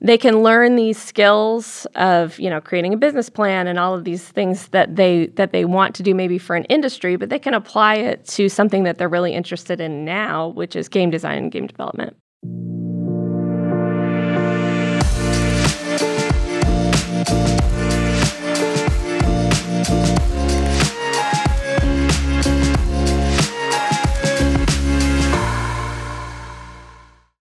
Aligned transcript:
they 0.00 0.18
can 0.18 0.42
learn 0.42 0.76
these 0.76 1.00
skills 1.00 1.86
of 1.94 2.38
you 2.38 2.50
know 2.50 2.60
creating 2.60 2.92
a 2.92 2.96
business 2.96 3.30
plan 3.30 3.66
and 3.66 3.78
all 3.78 3.94
of 3.94 4.04
these 4.04 4.24
things 4.28 4.68
that 4.68 4.96
they 4.96 5.26
that 5.36 5.52
they 5.52 5.64
want 5.64 5.94
to 5.94 6.02
do 6.02 6.14
maybe 6.14 6.38
for 6.38 6.54
an 6.54 6.64
industry 6.64 7.16
but 7.16 7.30
they 7.30 7.38
can 7.38 7.54
apply 7.54 7.94
it 7.94 8.24
to 8.26 8.48
something 8.48 8.84
that 8.84 8.98
they're 8.98 9.08
really 9.08 9.32
interested 9.32 9.80
in 9.80 10.04
now 10.04 10.48
which 10.48 10.76
is 10.76 10.88
game 10.88 11.10
design 11.10 11.38
and 11.38 11.52
game 11.52 11.66
development 11.66 12.16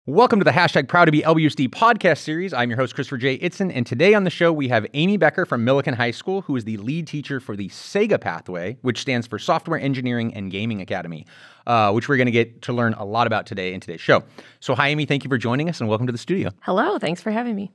Welcome 0.06 0.38
to 0.38 0.44
the 0.44 0.50
hashtag 0.50 0.86
Proud 0.86 1.06
to 1.06 1.12
Be 1.12 1.22
LBUSD 1.22 1.70
podcast 1.70 2.18
series. 2.18 2.52
I'm 2.52 2.68
your 2.68 2.76
host, 2.76 2.94
Christopher 2.94 3.16
J. 3.16 3.38
Itzen, 3.38 3.72
and 3.74 3.86
today 3.86 4.12
on 4.12 4.24
the 4.24 4.28
show 4.28 4.52
we 4.52 4.68
have 4.68 4.86
Amy 4.92 5.16
Becker 5.16 5.46
from 5.46 5.64
Millikan 5.64 5.94
High 5.94 6.10
School, 6.10 6.42
who 6.42 6.54
is 6.56 6.64
the 6.64 6.76
lead 6.76 7.06
teacher 7.06 7.40
for 7.40 7.56
the 7.56 7.70
SEGA 7.70 8.20
pathway, 8.20 8.76
which 8.82 9.00
stands 9.00 9.26
for 9.26 9.38
Software 9.38 9.80
Engineering 9.80 10.34
and 10.34 10.50
Gaming 10.50 10.82
Academy, 10.82 11.24
uh, 11.66 11.90
which 11.92 12.06
we're 12.06 12.18
going 12.18 12.26
to 12.26 12.32
get 12.32 12.60
to 12.60 12.74
learn 12.74 12.92
a 12.92 13.04
lot 13.06 13.26
about 13.26 13.46
today 13.46 13.72
in 13.72 13.80
today's 13.80 14.02
show. 14.02 14.22
So, 14.60 14.74
hi, 14.74 14.88
Amy. 14.88 15.06
Thank 15.06 15.24
you 15.24 15.30
for 15.30 15.38
joining 15.38 15.70
us, 15.70 15.80
and 15.80 15.88
welcome 15.88 16.06
to 16.06 16.12
the 16.12 16.18
studio. 16.18 16.50
Hello. 16.60 16.98
Thanks 16.98 17.22
for 17.22 17.30
having 17.30 17.56
me. 17.56 17.72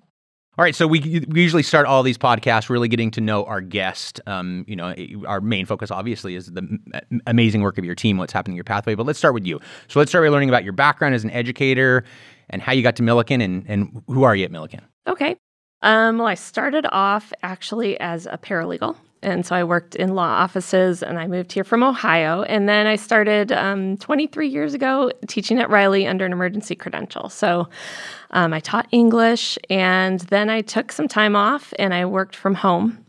All 0.58 0.64
right, 0.64 0.76
so 0.76 0.88
we, 0.88 1.26
we 1.30 1.42
usually 1.42 1.64
start 1.64 1.86
all 1.86 2.04
these 2.04 2.18
podcasts 2.18 2.70
really 2.70 2.90
getting 2.90 3.12
to 3.12 3.22
know 3.22 3.46
our 3.46 3.62
guest. 3.62 4.20
Um, 4.28 4.66
you 4.68 4.76
know, 4.76 4.94
our 5.26 5.40
main 5.40 5.66
focus 5.66 5.90
obviously 5.90 6.36
is 6.36 6.48
the 6.48 6.68
amazing 7.28 7.62
work 7.62 7.78
of 7.78 7.86
your 7.86 7.96
team, 7.96 8.18
what's 8.18 8.34
happening 8.34 8.56
in 8.56 8.58
your 8.58 8.66
pathway. 8.66 8.94
But 8.96 9.06
let's 9.06 9.18
start 9.18 9.34
with 9.34 9.46
you. 9.46 9.62
So 9.88 10.00
let's 10.00 10.12
start 10.12 10.26
by 10.26 10.30
learning 10.30 10.50
about 10.50 10.66
your 10.66 10.74
background 10.74 11.16
as 11.16 11.24
an 11.24 11.32
educator 11.32 12.04
and 12.50 12.62
how 12.62 12.74
you 12.74 12.84
got 12.84 12.98
to 12.98 13.04
Millikan 13.04 13.42
and, 13.42 13.64
and 13.70 14.04
who 14.08 14.24
are 14.24 14.36
you 14.36 14.44
at 14.44 14.52
Millikan? 14.52 14.82
Okay. 15.08 15.38
Um, 15.82 16.18
well, 16.18 16.28
I 16.28 16.34
started 16.34 16.86
off 16.92 17.32
actually 17.42 17.98
as 18.00 18.26
a 18.26 18.38
paralegal. 18.38 18.98
And 19.22 19.46
so 19.46 19.56
I 19.56 19.64
worked 19.64 19.96
in 19.96 20.16
law 20.16 20.28
offices 20.28 21.04
and 21.04 21.20
I 21.20 21.28
moved 21.28 21.52
here 21.52 21.64
from 21.64 21.84
Ohio. 21.84 22.44
And 22.44 22.70
then 22.70 22.88
I 22.88 22.96
started 22.96 23.52
um, 23.52 23.98
23 23.98 24.48
years 24.48 24.74
ago 24.74 25.12
teaching 25.28 25.60
at 25.60 25.70
Riley 25.70 26.08
under 26.08 26.26
an 26.26 26.32
emergency 26.32 26.76
credential. 26.76 27.30
So 27.30 27.68
um, 28.32 28.54
I 28.54 28.60
taught 28.60 28.88
English 28.92 29.58
and 29.70 30.22
then 30.22 30.50
I 30.50 30.62
took 30.62 30.92
some 30.92 31.08
time 31.08 31.36
off 31.36 31.74
and 31.78 31.94
I 31.94 32.06
worked 32.06 32.36
from 32.36 32.56
home. 32.56 33.06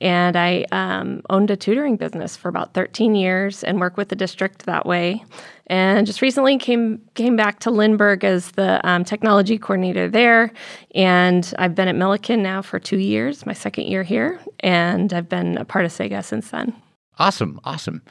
And 0.00 0.36
I 0.36 0.64
um, 0.72 1.22
owned 1.28 1.50
a 1.50 1.56
tutoring 1.56 1.96
business 1.96 2.36
for 2.36 2.48
about 2.48 2.72
13 2.74 3.14
years 3.14 3.62
and 3.62 3.80
worked 3.80 3.96
with 3.96 4.08
the 4.08 4.16
district 4.16 4.64
that 4.66 4.86
way. 4.86 5.24
And 5.66 6.06
just 6.06 6.22
recently 6.22 6.58
came 6.58 7.00
came 7.14 7.36
back 7.36 7.60
to 7.60 7.70
Lindbergh 7.70 8.24
as 8.24 8.50
the 8.52 8.80
um, 8.88 9.04
technology 9.04 9.58
coordinator 9.58 10.08
there. 10.08 10.52
And 10.94 11.52
I've 11.58 11.74
been 11.74 11.86
at 11.86 11.94
Millikan 11.94 12.40
now 12.40 12.62
for 12.62 12.78
two 12.78 12.98
years, 12.98 13.46
my 13.46 13.52
second 13.52 13.86
year 13.86 14.02
here, 14.02 14.40
and 14.60 15.12
I've 15.12 15.28
been 15.28 15.58
a 15.58 15.64
part 15.64 15.84
of 15.84 15.92
Sega 15.92 16.24
since 16.24 16.50
then. 16.50 16.74
Awesome, 17.18 17.60
awesome. 17.64 18.02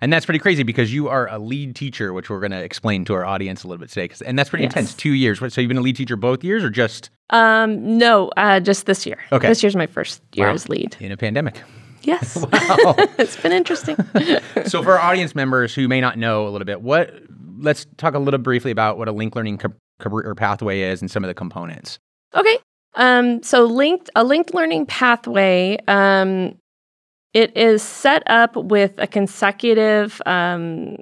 And 0.00 0.12
that's 0.12 0.24
pretty 0.24 0.38
crazy 0.38 0.62
because 0.62 0.92
you 0.92 1.08
are 1.08 1.28
a 1.28 1.38
lead 1.38 1.74
teacher, 1.74 2.12
which 2.12 2.30
we're 2.30 2.40
going 2.40 2.52
to 2.52 2.62
explain 2.62 3.04
to 3.06 3.14
our 3.14 3.24
audience 3.24 3.64
a 3.64 3.68
little 3.68 3.80
bit 3.80 3.90
today. 3.90 4.08
And 4.24 4.38
that's 4.38 4.50
pretty 4.50 4.64
yes. 4.64 4.72
intense. 4.72 4.94
Two 4.94 5.12
years. 5.12 5.38
So 5.52 5.60
you've 5.60 5.68
been 5.68 5.78
a 5.78 5.82
lead 5.82 5.96
teacher 5.96 6.16
both 6.16 6.44
years, 6.44 6.62
or 6.62 6.70
just? 6.70 7.10
Um, 7.30 7.98
no, 7.98 8.30
uh, 8.36 8.60
just 8.60 8.86
this 8.86 9.06
year. 9.06 9.18
Okay, 9.32 9.48
this 9.48 9.62
year's 9.62 9.76
my 9.76 9.86
first 9.86 10.22
year 10.34 10.46
wow. 10.46 10.54
as 10.54 10.68
lead 10.68 10.96
in 11.00 11.12
a 11.12 11.16
pandemic. 11.16 11.62
Yes. 12.02 12.36
wow. 12.52 12.94
it's 13.18 13.36
been 13.36 13.52
interesting. 13.52 13.96
so 14.66 14.82
for 14.82 14.98
our 14.98 15.00
audience 15.00 15.34
members 15.34 15.74
who 15.74 15.88
may 15.88 16.00
not 16.00 16.16
know 16.16 16.46
a 16.46 16.50
little 16.50 16.66
bit, 16.66 16.80
what 16.80 17.12
let's 17.58 17.86
talk 17.96 18.14
a 18.14 18.18
little 18.18 18.38
briefly 18.38 18.70
about 18.70 18.98
what 18.98 19.08
a 19.08 19.12
linked 19.12 19.34
learning 19.34 19.60
career 19.98 20.34
pathway 20.34 20.82
is 20.82 21.00
and 21.00 21.10
some 21.10 21.24
of 21.24 21.28
the 21.28 21.34
components. 21.34 21.98
Okay. 22.34 22.58
Um, 22.94 23.42
so 23.42 23.64
linked 23.64 24.10
a 24.16 24.24
linked 24.24 24.54
learning 24.54 24.86
pathway 24.86 25.78
um, 25.86 26.56
it 27.38 27.56
is 27.56 27.84
set 27.84 28.24
up 28.28 28.56
with 28.56 28.94
a 28.98 29.06
consecutive 29.06 30.20
um, 30.26 30.96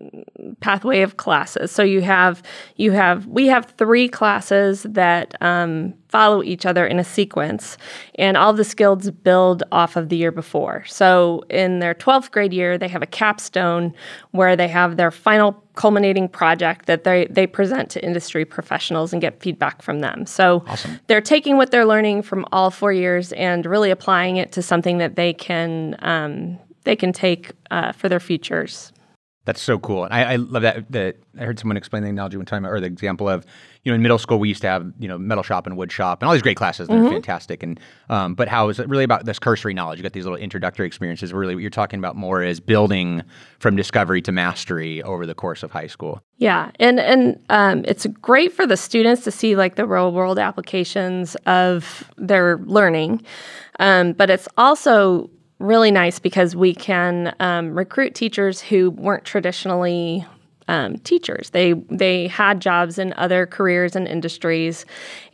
pathway 0.60 1.00
of 1.00 1.16
classes. 1.16 1.72
So 1.72 1.82
you 1.82 2.02
have 2.02 2.42
you 2.76 2.92
have 2.92 3.26
we 3.26 3.46
have 3.46 3.64
three 3.78 4.06
classes 4.06 4.82
that 4.82 5.34
um, 5.40 5.94
follow 6.08 6.42
each 6.42 6.64
other 6.64 6.86
in 6.86 6.98
a 6.98 7.04
sequence, 7.04 7.76
and 8.16 8.36
all 8.36 8.52
the 8.52 8.64
skills 8.64 9.10
build 9.10 9.62
off 9.72 9.96
of 9.96 10.08
the 10.08 10.16
year 10.16 10.32
before. 10.32 10.84
So 10.86 11.44
in 11.50 11.80
their 11.80 11.94
twelfth 11.94 12.30
grade 12.30 12.52
year, 12.52 12.78
they 12.78 12.88
have 12.88 13.02
a 13.02 13.06
capstone 13.06 13.92
where 14.30 14.56
they 14.56 14.68
have 14.68 14.96
their 14.96 15.10
final 15.10 15.62
culminating 15.74 16.28
project 16.28 16.86
that 16.86 17.04
they 17.04 17.26
they 17.30 17.46
present 17.46 17.90
to 17.90 18.04
industry 18.04 18.44
professionals 18.44 19.12
and 19.12 19.20
get 19.20 19.40
feedback 19.40 19.82
from 19.82 20.00
them. 20.00 20.26
So 20.26 20.64
awesome. 20.66 21.00
they're 21.06 21.20
taking 21.20 21.56
what 21.56 21.70
they're 21.70 21.86
learning 21.86 22.22
from 22.22 22.46
all 22.52 22.70
four 22.70 22.92
years 22.92 23.32
and 23.32 23.66
really 23.66 23.90
applying 23.90 24.36
it 24.36 24.52
to 24.52 24.62
something 24.62 24.98
that 24.98 25.16
they 25.16 25.32
can 25.32 25.96
um, 26.00 26.58
they 26.84 26.96
can 26.96 27.12
take 27.12 27.52
uh, 27.70 27.92
for 27.92 28.08
their 28.08 28.20
futures. 28.20 28.92
That's 29.46 29.62
so 29.62 29.78
cool. 29.78 30.04
And 30.04 30.12
I, 30.12 30.32
I, 30.32 30.36
love 30.36 30.62
that. 30.62 30.90
That 30.90 31.18
I 31.38 31.44
heard 31.44 31.60
someone 31.60 31.76
explain 31.76 32.02
the 32.02 32.08
analogy 32.08 32.36
one 32.36 32.46
time, 32.46 32.66
or 32.66 32.80
the 32.80 32.86
example 32.86 33.28
of, 33.28 33.46
you 33.84 33.92
know, 33.92 33.94
in 33.94 34.02
middle 34.02 34.18
school 34.18 34.40
we 34.40 34.48
used 34.48 34.60
to 34.62 34.66
have, 34.66 34.92
you 34.98 35.06
know, 35.06 35.16
metal 35.16 35.44
shop 35.44 35.68
and 35.68 35.76
wood 35.76 35.92
shop, 35.92 36.20
and 36.20 36.26
all 36.26 36.32
these 36.32 36.42
great 36.42 36.56
classes. 36.56 36.88
And 36.88 36.98
mm-hmm. 36.98 37.04
They're 37.04 37.12
fantastic. 37.12 37.62
And 37.62 37.78
um, 38.10 38.34
but 38.34 38.48
how 38.48 38.68
is 38.70 38.80
it 38.80 38.88
really 38.88 39.04
about 39.04 39.24
this 39.24 39.38
cursory 39.38 39.72
knowledge? 39.72 40.00
You 40.00 40.02
got 40.02 40.14
these 40.14 40.24
little 40.24 40.38
introductory 40.38 40.84
experiences. 40.84 41.32
Really, 41.32 41.54
what 41.54 41.60
you're 41.60 41.70
talking 41.70 42.00
about 42.00 42.16
more 42.16 42.42
is 42.42 42.58
building 42.58 43.22
from 43.60 43.76
discovery 43.76 44.20
to 44.22 44.32
mastery 44.32 45.00
over 45.04 45.24
the 45.26 45.34
course 45.34 45.62
of 45.62 45.70
high 45.70 45.86
school. 45.86 46.20
Yeah, 46.38 46.72
and 46.80 46.98
and 46.98 47.40
um, 47.48 47.84
it's 47.86 48.04
great 48.20 48.52
for 48.52 48.66
the 48.66 48.76
students 48.76 49.22
to 49.24 49.30
see 49.30 49.54
like 49.54 49.76
the 49.76 49.86
real 49.86 50.10
world 50.10 50.40
applications 50.40 51.36
of 51.46 52.10
their 52.16 52.58
learning, 52.64 53.22
um, 53.78 54.12
but 54.12 54.28
it's 54.28 54.48
also 54.56 55.30
really 55.58 55.90
nice 55.90 56.18
because 56.18 56.54
we 56.54 56.74
can 56.74 57.34
um, 57.40 57.74
recruit 57.74 58.14
teachers 58.14 58.60
who 58.60 58.90
weren't 58.90 59.24
traditionally 59.24 60.24
um, 60.68 60.98
teachers. 60.98 61.50
They 61.50 61.74
they 61.90 62.26
had 62.26 62.60
jobs 62.60 62.98
in 62.98 63.14
other 63.16 63.46
careers 63.46 63.94
and 63.94 64.08
industries, 64.08 64.84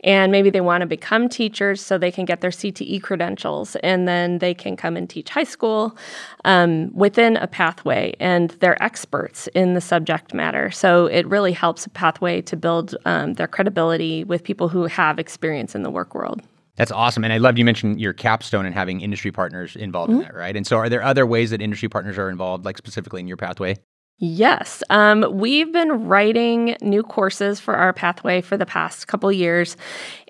and 0.03 0.31
maybe 0.31 0.49
they 0.49 0.61
want 0.61 0.81
to 0.81 0.87
become 0.87 1.27
teachers 1.27 1.81
so 1.81 1.97
they 1.97 2.11
can 2.11 2.25
get 2.25 2.41
their 2.41 2.51
CTE 2.51 3.01
credentials, 3.01 3.75
and 3.77 4.07
then 4.07 4.39
they 4.39 4.53
can 4.53 4.75
come 4.77 4.95
and 4.95 5.09
teach 5.09 5.29
high 5.29 5.43
school 5.43 5.97
um, 6.45 6.93
within 6.93 7.37
a 7.37 7.47
pathway, 7.47 8.13
and 8.19 8.51
they're 8.59 8.81
experts 8.81 9.47
in 9.55 9.73
the 9.73 9.81
subject 9.81 10.33
matter. 10.33 10.69
So 10.69 11.07
it 11.07 11.27
really 11.27 11.53
helps 11.53 11.85
a 11.85 11.89
pathway 11.89 12.41
to 12.41 12.55
build 12.55 12.95
um, 13.05 13.33
their 13.33 13.47
credibility 13.47 14.23
with 14.23 14.43
people 14.43 14.69
who 14.69 14.85
have 14.85 15.17
experience 15.17 15.73
in 15.73 15.83
the 15.83 15.91
work 15.91 16.13
world. 16.13 16.41
That's 16.75 16.91
awesome. 16.91 17.23
And 17.23 17.31
I 17.31 17.37
loved 17.37 17.59
you 17.59 17.65
mentioned 17.65 18.01
your 18.01 18.13
capstone 18.13 18.65
and 18.65 18.73
having 18.73 19.01
industry 19.01 19.31
partners 19.31 19.75
involved 19.75 20.11
mm-hmm. 20.11 20.21
in 20.21 20.27
that, 20.27 20.35
right? 20.35 20.55
And 20.55 20.65
so 20.65 20.77
are 20.77 20.89
there 20.89 21.03
other 21.03 21.25
ways 21.25 21.51
that 21.51 21.61
industry 21.61 21.87
partners 21.87 22.17
are 22.17 22.29
involved, 22.29 22.65
like 22.65 22.77
specifically 22.77 23.19
in 23.19 23.27
your 23.27 23.37
pathway? 23.37 23.77
Yes. 24.19 24.83
Um, 24.89 25.25
we've 25.31 25.71
been 25.73 26.07
writing 26.07 26.77
new 26.81 27.03
courses 27.03 27.59
for 27.59 27.75
our 27.75 27.93
pathway 27.93 28.41
for 28.41 28.57
the 28.57 28.65
past 28.65 29.07
couple 29.07 29.31
years. 29.31 29.75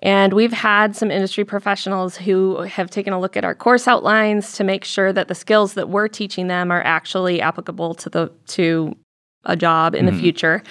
And 0.00 0.32
we've 0.32 0.52
had 0.52 0.96
some 0.96 1.10
industry 1.10 1.44
professionals 1.44 2.16
who 2.16 2.62
have 2.62 2.90
taken 2.90 3.12
a 3.12 3.20
look 3.20 3.36
at 3.36 3.44
our 3.44 3.54
course 3.54 3.86
outlines 3.86 4.52
to 4.54 4.64
make 4.64 4.84
sure 4.84 5.12
that 5.12 5.28
the 5.28 5.34
skills 5.34 5.74
that 5.74 5.90
we're 5.90 6.08
teaching 6.08 6.48
them 6.48 6.70
are 6.70 6.82
actually 6.82 7.40
applicable 7.40 7.94
to 7.96 8.10
the 8.10 8.32
to 8.48 8.96
a 9.44 9.54
job 9.54 9.94
in 9.94 10.06
mm-hmm. 10.06 10.16
the 10.16 10.22
future. 10.22 10.62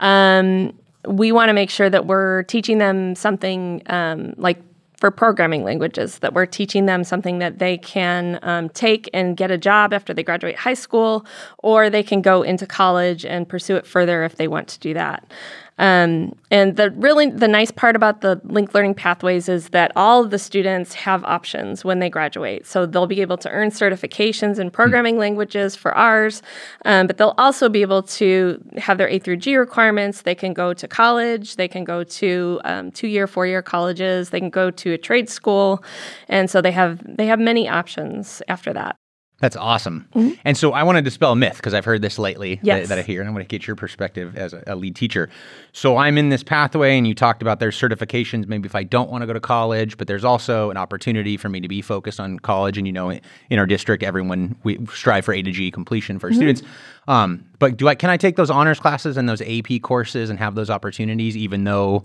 Um, 0.00 0.78
we 1.06 1.32
want 1.32 1.48
to 1.48 1.54
make 1.54 1.70
sure 1.70 1.88
that 1.88 2.06
we're 2.06 2.42
teaching 2.44 2.78
them 2.78 3.14
something 3.14 3.82
um, 3.86 4.34
like 4.36 4.58
for 4.98 5.10
programming 5.10 5.62
languages, 5.62 6.18
that 6.18 6.34
we're 6.34 6.46
teaching 6.46 6.86
them 6.86 7.04
something 7.04 7.38
that 7.38 7.58
they 7.58 7.78
can 7.78 8.38
um, 8.42 8.68
take 8.70 9.08
and 9.14 9.36
get 9.36 9.50
a 9.50 9.58
job 9.58 9.92
after 9.92 10.12
they 10.12 10.22
graduate 10.22 10.56
high 10.56 10.74
school, 10.74 11.24
or 11.58 11.88
they 11.88 12.02
can 12.02 12.20
go 12.20 12.42
into 12.42 12.66
college 12.66 13.24
and 13.24 13.48
pursue 13.48 13.76
it 13.76 13.86
further 13.86 14.24
if 14.24 14.36
they 14.36 14.48
want 14.48 14.68
to 14.68 14.78
do 14.80 14.94
that. 14.94 15.30
Um, 15.78 16.34
and 16.50 16.76
the 16.76 16.90
really 16.90 17.30
the 17.30 17.46
nice 17.46 17.70
part 17.70 17.94
about 17.94 18.20
the 18.20 18.40
linked 18.44 18.74
learning 18.74 18.94
pathways 18.94 19.48
is 19.48 19.68
that 19.68 19.92
all 19.94 20.24
of 20.24 20.30
the 20.30 20.38
students 20.38 20.94
have 20.94 21.24
options 21.24 21.84
when 21.84 22.00
they 22.00 22.10
graduate. 22.10 22.66
So 22.66 22.84
they'll 22.84 23.06
be 23.06 23.20
able 23.20 23.38
to 23.38 23.50
earn 23.50 23.70
certifications 23.70 24.58
in 24.58 24.70
programming 24.70 25.16
mm. 25.16 25.20
languages 25.20 25.76
for 25.76 25.94
ours, 25.94 26.42
um, 26.84 27.06
but 27.06 27.16
they'll 27.16 27.34
also 27.38 27.68
be 27.68 27.82
able 27.82 28.02
to 28.02 28.62
have 28.76 28.98
their 28.98 29.08
A 29.08 29.18
through 29.18 29.36
G 29.36 29.56
requirements. 29.56 30.22
They 30.22 30.34
can 30.34 30.52
go 30.52 30.74
to 30.74 30.88
college. 30.88 31.56
They 31.56 31.68
can 31.68 31.84
go 31.84 32.02
to 32.02 32.60
um, 32.64 32.90
two 32.90 33.08
year, 33.08 33.26
four 33.26 33.46
year 33.46 33.62
colleges. 33.62 34.30
They 34.30 34.40
can 34.40 34.50
go 34.50 34.70
to 34.70 34.92
a 34.92 34.98
trade 34.98 35.28
school, 35.28 35.84
and 36.28 36.50
so 36.50 36.60
they 36.60 36.72
have 36.72 37.00
they 37.04 37.26
have 37.26 37.38
many 37.38 37.68
options 37.68 38.42
after 38.48 38.72
that. 38.72 38.96
That's 39.40 39.54
awesome. 39.54 40.08
Mm-hmm. 40.14 40.34
And 40.44 40.56
so 40.56 40.72
I 40.72 40.82
want 40.82 40.96
to 40.96 41.02
dispel 41.02 41.32
a 41.32 41.36
myth 41.36 41.56
because 41.58 41.72
I've 41.72 41.84
heard 41.84 42.02
this 42.02 42.18
lately 42.18 42.58
yes. 42.60 42.88
that, 42.88 42.88
that, 42.88 42.98
I 42.98 43.02
hear, 43.02 43.20
and 43.20 43.30
I 43.30 43.32
want 43.32 43.44
to 43.44 43.48
get 43.48 43.68
your 43.68 43.76
perspective 43.76 44.36
as 44.36 44.52
a, 44.52 44.64
a, 44.66 44.74
lead 44.74 44.96
teacher. 44.96 45.30
So 45.72 45.96
I'm 45.96 46.18
in 46.18 46.28
this 46.30 46.42
pathway, 46.42 46.98
and 46.98 47.06
you 47.06 47.14
talked 47.14 47.40
about 47.40 47.60
there's 47.60 47.78
certifications, 47.80 48.48
maybe 48.48 48.66
if 48.66 48.74
I 48.74 48.82
don't 48.82 49.10
want 49.10 49.22
to 49.22 49.28
go 49.28 49.32
to 49.32 49.40
college, 49.40 49.96
but 49.96 50.08
there's 50.08 50.24
also 50.24 50.70
an 50.70 50.76
opportunity 50.76 51.36
for 51.36 51.48
me 51.48 51.60
to 51.60 51.68
be 51.68 51.80
focused 51.82 52.18
on 52.18 52.40
college. 52.40 52.78
And 52.78 52.86
you 52.86 52.92
know, 52.92 53.10
in 53.10 53.58
our 53.58 53.66
district, 53.66 54.02
everyone 54.02 54.56
we 54.64 54.84
strive 54.92 55.24
for 55.24 55.32
A 55.32 55.40
to 55.40 55.52
G 55.52 55.70
completion 55.70 56.18
for 56.18 56.30
mm-hmm. 56.30 56.36
students. 56.36 56.62
Um, 57.06 57.44
but 57.60 57.76
do 57.76 57.86
I 57.86 57.94
can 57.94 58.10
I 58.10 58.16
take 58.16 58.34
those 58.34 58.50
honors 58.50 58.80
classes 58.80 59.16
and 59.16 59.28
those 59.28 59.40
AP 59.42 59.82
courses 59.82 60.30
and 60.30 60.38
have 60.40 60.56
those 60.56 60.68
opportunities, 60.68 61.36
even 61.36 61.62
though 61.62 62.04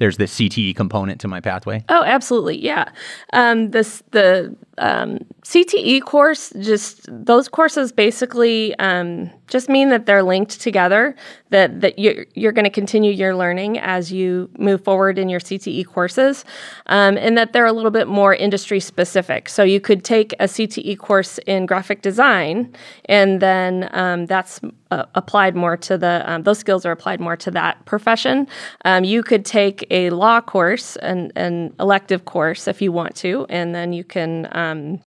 there's 0.00 0.16
this 0.16 0.34
CTE 0.34 0.74
component 0.74 1.20
to 1.20 1.28
my 1.28 1.40
pathway? 1.40 1.84
Oh, 1.90 2.02
absolutely. 2.02 2.58
Yeah. 2.58 2.90
Um, 3.34 3.70
this 3.70 4.02
the 4.12 4.56
um, 4.80 5.18
CTE 5.42 6.02
course 6.02 6.52
just 6.60 7.06
those 7.08 7.48
courses 7.48 7.92
basically 7.92 8.74
um, 8.78 9.30
just 9.46 9.68
mean 9.68 9.90
that 9.90 10.06
they're 10.06 10.22
linked 10.22 10.60
together. 10.60 11.14
That 11.50 11.80
that 11.80 11.98
you're 11.98 12.26
you're 12.34 12.52
going 12.52 12.64
to 12.64 12.70
continue 12.70 13.12
your 13.12 13.36
learning 13.36 13.78
as 13.78 14.10
you 14.10 14.50
move 14.58 14.82
forward 14.82 15.18
in 15.18 15.28
your 15.28 15.40
CTE 15.40 15.86
courses, 15.86 16.44
um, 16.86 17.18
and 17.18 17.36
that 17.36 17.52
they're 17.52 17.66
a 17.66 17.72
little 17.72 17.90
bit 17.90 18.08
more 18.08 18.34
industry 18.34 18.80
specific. 18.80 19.48
So 19.48 19.62
you 19.62 19.80
could 19.80 20.04
take 20.04 20.32
a 20.34 20.44
CTE 20.44 20.98
course 20.98 21.38
in 21.46 21.66
graphic 21.66 22.02
design, 22.02 22.74
and 23.04 23.40
then 23.40 23.90
um, 23.92 24.26
that's 24.26 24.60
uh, 24.90 25.04
applied 25.14 25.54
more 25.54 25.76
to 25.76 25.96
the 25.96 26.22
um, 26.26 26.42
those 26.42 26.58
skills 26.58 26.84
are 26.84 26.92
applied 26.92 27.20
more 27.20 27.36
to 27.36 27.50
that 27.50 27.84
profession. 27.84 28.46
Um, 28.84 29.04
you 29.04 29.22
could 29.22 29.44
take 29.44 29.86
a 29.90 30.10
law 30.10 30.40
course, 30.40 30.96
an 30.96 31.32
an 31.36 31.74
elective 31.78 32.24
course 32.24 32.66
if 32.66 32.80
you 32.80 32.92
want 32.92 33.14
to, 33.16 33.46
and 33.48 33.74
then 33.74 33.92
you 33.92 34.04
can 34.04 34.48
um, 34.70 35.00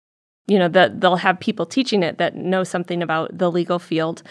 you 0.49 0.59
know 0.59 0.69
that 0.69 1.00
they'll 1.00 1.17
have 1.17 1.38
people 1.38 1.64
teaching 1.64 2.03
it 2.03 2.19
that 2.19 2.35
know 2.35 2.64
something 2.64 3.03
about 3.03 3.37
the 3.37 3.50
legal 3.50 3.79
field 3.79 4.23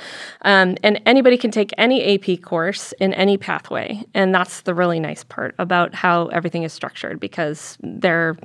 um, 0.42 0.76
and 0.84 1.02
anybody 1.06 1.38
can 1.38 1.52
take 1.52 1.72
any 1.78 2.16
ap 2.16 2.42
course 2.42 2.94
in 3.00 3.14
any 3.14 3.38
pathway 3.38 4.04
and 4.14 4.36
that's 4.36 4.62
the 4.62 4.74
really 4.74 5.00
nice 5.00 5.24
part 5.24 5.56
about 5.58 5.96
how 5.96 6.28
everything 6.28 6.64
is 6.64 6.74
structured 6.74 7.20
because 7.20 7.78
there 7.82 8.38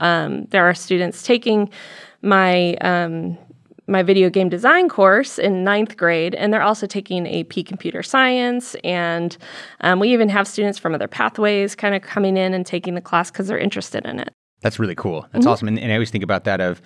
um, 0.00 0.46
there 0.46 0.68
are 0.68 0.74
students 0.74 1.22
taking 1.22 1.70
my 2.22 2.74
um, 2.76 3.38
my 3.86 4.02
video 4.02 4.30
game 4.30 4.48
design 4.48 4.88
course 4.88 5.38
in 5.38 5.62
ninth 5.62 5.96
grade, 5.96 6.34
and 6.34 6.52
they're 6.52 6.62
also 6.62 6.86
taking 6.86 7.28
AP 7.28 7.66
computer 7.66 8.02
science. 8.02 8.74
And 8.82 9.36
um, 9.82 10.00
we 10.00 10.12
even 10.12 10.28
have 10.30 10.48
students 10.48 10.78
from 10.78 10.94
other 10.94 11.08
pathways 11.08 11.74
kind 11.74 11.94
of 11.94 12.02
coming 12.02 12.36
in 12.36 12.54
and 12.54 12.64
taking 12.64 12.94
the 12.94 13.00
class 13.00 13.30
because 13.30 13.48
they're 13.48 13.58
interested 13.58 14.06
in 14.06 14.20
it. 14.20 14.32
That's 14.64 14.78
really 14.78 14.94
cool. 14.94 15.28
That's 15.30 15.44
mm-hmm. 15.44 15.52
awesome. 15.52 15.68
And, 15.68 15.78
and 15.78 15.92
I 15.92 15.94
always 15.94 16.10
think 16.10 16.24
about 16.24 16.44
that 16.44 16.58
of 16.62 16.80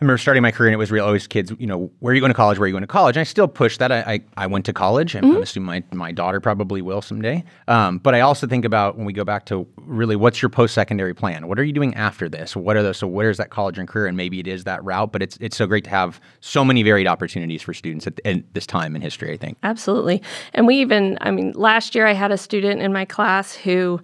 I 0.00 0.04
remember 0.04 0.18
starting 0.18 0.44
my 0.44 0.52
career 0.52 0.68
and 0.68 0.74
it 0.74 0.78
was 0.78 0.92
real 0.92 1.04
always 1.04 1.26
kids, 1.26 1.52
you 1.58 1.66
know, 1.66 1.90
where 1.98 2.12
are 2.12 2.14
you 2.14 2.20
going 2.20 2.30
to 2.30 2.34
college? 2.34 2.56
Where 2.56 2.66
are 2.66 2.68
you 2.68 2.72
going 2.72 2.82
to 2.82 2.86
college? 2.86 3.16
And 3.16 3.20
I 3.20 3.24
still 3.24 3.48
push 3.48 3.78
that. 3.78 3.90
I, 3.90 3.98
I, 3.98 4.20
I 4.36 4.46
went 4.46 4.64
to 4.66 4.72
college. 4.72 5.14
Mm-hmm. 5.14 5.26
I'm 5.26 5.42
assuming 5.42 5.66
my, 5.66 5.82
my 5.90 6.12
daughter 6.12 6.40
probably 6.40 6.82
will 6.82 7.02
someday. 7.02 7.42
Um, 7.66 7.98
but 7.98 8.14
I 8.14 8.20
also 8.20 8.46
think 8.46 8.64
about 8.64 8.96
when 8.96 9.06
we 9.06 9.12
go 9.12 9.24
back 9.24 9.46
to 9.46 9.66
really 9.76 10.14
what's 10.14 10.40
your 10.40 10.50
post 10.50 10.72
secondary 10.72 11.14
plan? 11.14 11.48
What 11.48 11.58
are 11.58 11.64
you 11.64 11.72
doing 11.72 11.96
after 11.96 12.28
this? 12.28 12.54
What 12.54 12.76
are 12.76 12.82
those? 12.84 12.98
So 12.98 13.08
where's 13.08 13.38
that 13.38 13.50
college 13.50 13.76
and 13.76 13.88
career? 13.88 14.06
And 14.06 14.16
maybe 14.16 14.38
it 14.38 14.46
is 14.46 14.62
that 14.64 14.84
route, 14.84 15.10
but 15.10 15.20
it's 15.20 15.36
it's 15.40 15.56
so 15.56 15.66
great 15.66 15.82
to 15.82 15.90
have 15.90 16.20
so 16.38 16.64
many 16.64 16.84
varied 16.84 17.08
opportunities 17.08 17.62
for 17.62 17.74
students 17.74 18.06
at, 18.06 18.20
at 18.24 18.54
this 18.54 18.68
time 18.68 18.94
in 18.94 19.02
history, 19.02 19.32
I 19.32 19.36
think. 19.36 19.58
Absolutely. 19.64 20.22
And 20.54 20.68
we 20.68 20.76
even, 20.76 21.18
I 21.22 21.32
mean, 21.32 21.54
last 21.56 21.96
year 21.96 22.06
I 22.06 22.12
had 22.12 22.30
a 22.30 22.38
student 22.38 22.80
in 22.80 22.92
my 22.92 23.04
class 23.04 23.52
who 23.52 24.00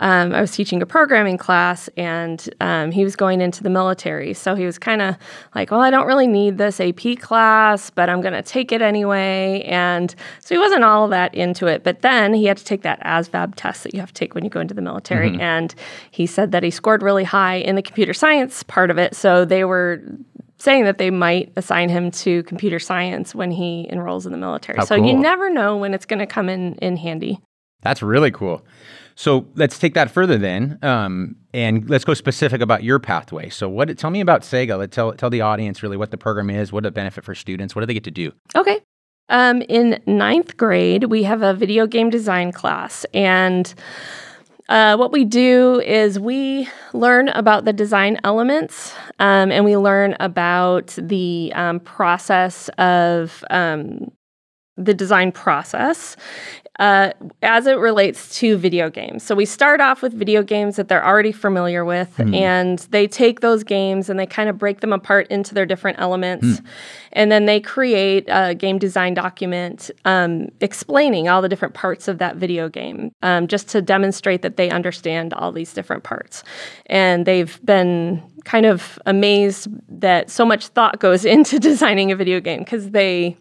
um, 0.00 0.32
I 0.32 0.40
was 0.40 0.52
teaching 0.52 0.80
a 0.82 0.86
programming 0.86 1.38
class 1.38 1.88
and 1.96 2.48
um, 2.60 2.90
he 2.90 3.02
was 3.02 3.16
going 3.16 3.40
into 3.40 3.62
the 3.62 3.70
military. 3.70 4.34
So 4.34 4.54
he 4.54 4.64
was 4.64 4.78
kind 4.78 5.02
of 5.02 5.16
like, 5.54 5.70
well, 5.70 5.80
I 5.80 5.90
don't 5.90 6.06
really 6.06 6.26
need 6.26 6.58
this 6.58 6.80
AP 6.80 7.18
class, 7.20 7.90
but 7.90 8.08
I'm 8.08 8.20
going 8.20 8.34
to 8.34 8.42
take 8.42 8.72
it 8.72 8.82
anyway. 8.82 9.62
And 9.66 10.14
so 10.40 10.54
he 10.54 10.58
wasn't 10.58 10.84
all 10.84 11.08
that 11.08 11.34
into 11.34 11.66
it. 11.66 11.84
But 11.84 12.02
then 12.02 12.34
he 12.34 12.46
had 12.46 12.56
to 12.56 12.64
take 12.64 12.82
that 12.82 13.00
ASVAB 13.00 13.54
test 13.56 13.84
that 13.84 13.94
you 13.94 14.00
have 14.00 14.12
to 14.12 14.14
take 14.14 14.34
when 14.34 14.44
you 14.44 14.50
go 14.50 14.60
into 14.60 14.74
the 14.74 14.82
military. 14.82 15.30
Mm-hmm. 15.30 15.40
And 15.40 15.74
he 16.10 16.26
said 16.26 16.52
that 16.52 16.62
he 16.62 16.70
scored 16.70 17.02
really 17.02 17.24
high 17.24 17.56
in 17.56 17.76
the 17.76 17.82
computer 17.82 18.12
science 18.12 18.62
part 18.62 18.90
of 18.90 18.98
it. 18.98 19.14
So 19.14 19.44
they 19.44 19.64
were 19.64 20.02
saying 20.58 20.84
that 20.84 20.98
they 20.98 21.10
might 21.10 21.52
assign 21.56 21.88
him 21.88 22.10
to 22.10 22.42
computer 22.44 22.78
science 22.78 23.34
when 23.34 23.50
he 23.50 23.88
enrolls 23.90 24.26
in 24.26 24.32
the 24.32 24.38
military. 24.38 24.76
How 24.76 24.84
so 24.84 24.96
cool. 24.96 25.06
you 25.06 25.16
never 25.16 25.50
know 25.50 25.76
when 25.76 25.94
it's 25.94 26.04
going 26.04 26.18
to 26.18 26.26
come 26.26 26.48
in 26.48 26.74
in 26.76 26.96
handy. 26.96 27.40
That's 27.82 28.02
really 28.02 28.32
cool. 28.32 28.64
So 29.18 29.48
let's 29.56 29.80
take 29.80 29.94
that 29.94 30.12
further 30.12 30.38
then, 30.38 30.78
um, 30.80 31.34
and 31.52 31.90
let's 31.90 32.04
go 32.04 32.14
specific 32.14 32.60
about 32.60 32.84
your 32.84 33.00
pathway. 33.00 33.48
So, 33.48 33.68
what? 33.68 33.98
Tell 33.98 34.10
me 34.10 34.20
about 34.20 34.42
Sega. 34.42 34.78
Let's 34.78 34.94
tell 34.94 35.12
tell 35.12 35.28
the 35.28 35.40
audience 35.40 35.82
really 35.82 35.96
what 35.96 36.12
the 36.12 36.16
program 36.16 36.50
is, 36.50 36.70
what 36.70 36.86
a 36.86 36.92
benefit 36.92 37.24
for 37.24 37.34
students, 37.34 37.74
what 37.74 37.80
do 37.80 37.86
they 37.86 37.94
get 37.94 38.04
to 38.04 38.12
do? 38.12 38.30
Okay. 38.54 38.80
Um, 39.28 39.62
in 39.62 40.00
ninth 40.06 40.56
grade, 40.56 41.04
we 41.06 41.24
have 41.24 41.42
a 41.42 41.52
video 41.52 41.84
game 41.84 42.10
design 42.10 42.52
class, 42.52 43.04
and 43.12 43.74
uh, 44.68 44.96
what 44.96 45.10
we 45.10 45.24
do 45.24 45.80
is 45.80 46.20
we 46.20 46.68
learn 46.92 47.28
about 47.30 47.64
the 47.64 47.72
design 47.72 48.20
elements, 48.22 48.94
um, 49.18 49.50
and 49.50 49.64
we 49.64 49.76
learn 49.76 50.14
about 50.20 50.96
the 50.96 51.52
um, 51.56 51.80
process 51.80 52.68
of 52.78 53.42
um, 53.50 54.12
the 54.76 54.94
design 54.94 55.32
process 55.32 56.16
uh, 56.78 57.12
as 57.42 57.66
it 57.66 57.78
relates 57.78 58.38
to 58.38 58.56
video 58.56 58.88
games. 58.88 59.22
So 59.24 59.34
we 59.34 59.44
start 59.44 59.80
off 59.80 60.00
with 60.00 60.12
video 60.12 60.42
games 60.42 60.76
that 60.76 60.88
they're 60.88 61.04
already 61.04 61.32
familiar 61.32 61.84
with, 61.84 62.16
mm. 62.18 62.34
and 62.34 62.78
they 62.90 63.08
take 63.08 63.40
those 63.40 63.64
games 63.64 64.08
and 64.08 64.18
they 64.18 64.26
kind 64.26 64.48
of 64.48 64.58
break 64.58 64.80
them 64.80 64.92
apart 64.92 65.26
into 65.28 65.54
their 65.54 65.66
different 65.66 65.98
elements. 65.98 66.46
Mm. 66.46 66.64
And 67.12 67.32
then 67.32 67.46
they 67.46 67.60
create 67.60 68.26
a 68.28 68.54
game 68.54 68.78
design 68.78 69.14
document 69.14 69.90
um, 70.04 70.48
explaining 70.60 71.28
all 71.28 71.42
the 71.42 71.48
different 71.48 71.74
parts 71.74 72.06
of 72.06 72.18
that 72.18 72.36
video 72.36 72.68
game 72.68 73.10
um, 73.22 73.48
just 73.48 73.68
to 73.70 73.82
demonstrate 73.82 74.42
that 74.42 74.56
they 74.56 74.70
understand 74.70 75.34
all 75.34 75.50
these 75.50 75.72
different 75.72 76.04
parts. 76.04 76.44
And 76.86 77.26
they've 77.26 77.58
been 77.64 78.22
kind 78.44 78.66
of 78.66 78.98
amazed 79.04 79.68
that 79.88 80.30
so 80.30 80.44
much 80.44 80.68
thought 80.68 81.00
goes 81.00 81.24
into 81.34 81.58
designing 81.58 82.12
a 82.12 82.16
video 82.16 82.38
game 82.38 82.60
because 82.60 82.90
they 82.90 83.36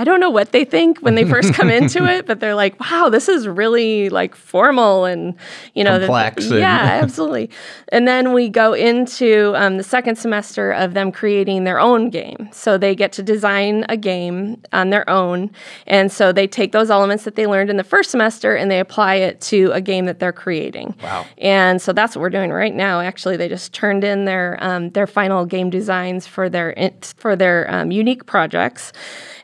I 0.00 0.04
don't 0.04 0.18
know 0.18 0.30
what 0.30 0.52
they 0.52 0.64
think 0.64 1.00
when 1.00 1.14
they 1.14 1.26
first 1.26 1.52
come 1.52 1.68
into 1.68 2.06
it, 2.10 2.24
but 2.24 2.40
they're 2.40 2.54
like, 2.54 2.80
"Wow, 2.80 3.10
this 3.10 3.28
is 3.28 3.46
really 3.46 4.08
like 4.08 4.34
formal 4.34 5.04
and 5.04 5.34
you 5.74 5.84
know, 5.84 5.98
complex." 5.98 6.48
The, 6.48 6.58
yeah, 6.58 7.00
absolutely. 7.02 7.50
And 7.88 8.08
then 8.08 8.32
we 8.32 8.48
go 8.48 8.72
into 8.72 9.52
um, 9.56 9.76
the 9.76 9.82
second 9.82 10.16
semester 10.16 10.72
of 10.72 10.94
them 10.94 11.12
creating 11.12 11.64
their 11.64 11.78
own 11.78 12.08
game. 12.08 12.48
So 12.50 12.78
they 12.78 12.94
get 12.94 13.12
to 13.12 13.22
design 13.22 13.84
a 13.90 13.96
game 13.98 14.62
on 14.72 14.88
their 14.88 15.08
own, 15.10 15.50
and 15.86 16.10
so 16.10 16.32
they 16.32 16.46
take 16.46 16.72
those 16.72 16.90
elements 16.90 17.24
that 17.24 17.34
they 17.34 17.46
learned 17.46 17.68
in 17.68 17.76
the 17.76 17.84
first 17.84 18.10
semester 18.10 18.56
and 18.56 18.70
they 18.70 18.80
apply 18.80 19.16
it 19.16 19.42
to 19.42 19.70
a 19.72 19.82
game 19.82 20.06
that 20.06 20.18
they're 20.18 20.32
creating. 20.32 20.94
Wow! 21.02 21.26
And 21.36 21.82
so 21.82 21.92
that's 21.92 22.16
what 22.16 22.22
we're 22.22 22.30
doing 22.30 22.52
right 22.52 22.74
now. 22.74 23.02
Actually, 23.02 23.36
they 23.36 23.50
just 23.50 23.74
turned 23.74 24.02
in 24.02 24.24
their 24.24 24.56
um, 24.64 24.88
their 24.92 25.06
final 25.06 25.44
game 25.44 25.68
designs 25.68 26.26
for 26.26 26.48
their 26.48 26.74
for 27.18 27.36
their 27.36 27.70
um, 27.70 27.90
unique 27.90 28.24
projects. 28.24 28.94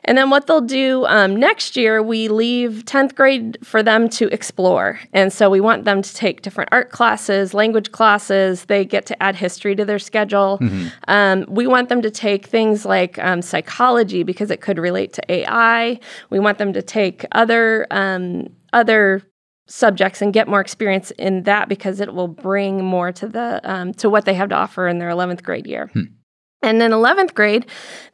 And 0.07 0.17
then 0.17 0.29
what 0.29 0.47
they'll 0.47 0.61
do 0.61 1.05
um, 1.05 1.35
next 1.35 1.75
year, 1.75 2.01
we 2.01 2.29
leave 2.29 2.83
10th 2.85 3.13
grade 3.13 3.57
for 3.61 3.83
them 3.83 4.07
to 4.09 4.27
explore. 4.33 4.99
And 5.11 5.31
so 5.31 5.49
we 5.49 5.59
want 5.59 5.83
them 5.83 6.01
to 6.01 6.13
take 6.13 6.41
different 6.41 6.69
art 6.71 6.91
classes, 6.91 7.53
language 7.53 7.91
classes. 7.91 8.65
They 8.65 8.85
get 8.85 9.05
to 9.07 9.21
add 9.21 9.35
history 9.35 9.75
to 9.75 9.83
their 9.83 9.99
schedule. 9.99 10.59
Mm-hmm. 10.61 10.87
Um, 11.09 11.45
we 11.49 11.67
want 11.67 11.89
them 11.89 12.01
to 12.01 12.09
take 12.09 12.47
things 12.47 12.85
like 12.85 13.19
um, 13.19 13.41
psychology 13.41 14.23
because 14.23 14.49
it 14.49 14.61
could 14.61 14.77
relate 14.77 15.11
to 15.13 15.31
AI. 15.31 15.99
We 16.29 16.39
want 16.39 16.57
them 16.57 16.71
to 16.73 16.81
take 16.81 17.25
other 17.33 17.85
um, 17.91 18.47
other 18.73 19.21
subjects 19.67 20.21
and 20.21 20.33
get 20.33 20.47
more 20.47 20.61
experience 20.61 21.11
in 21.11 21.43
that 21.43 21.67
because 21.67 21.99
it 21.99 22.13
will 22.13 22.27
bring 22.27 22.83
more 22.83 23.11
to 23.11 23.27
the 23.27 23.59
um, 23.63 23.93
to 23.95 24.09
what 24.09 24.25
they 24.25 24.33
have 24.33 24.49
to 24.49 24.55
offer 24.55 24.87
in 24.87 24.97
their 24.97 25.09
11th 25.09 25.43
grade 25.43 25.67
year. 25.67 25.89
Hmm. 25.93 26.03
And 26.63 26.81
in 26.81 26.91
11th 26.91 27.35
grade, 27.35 27.67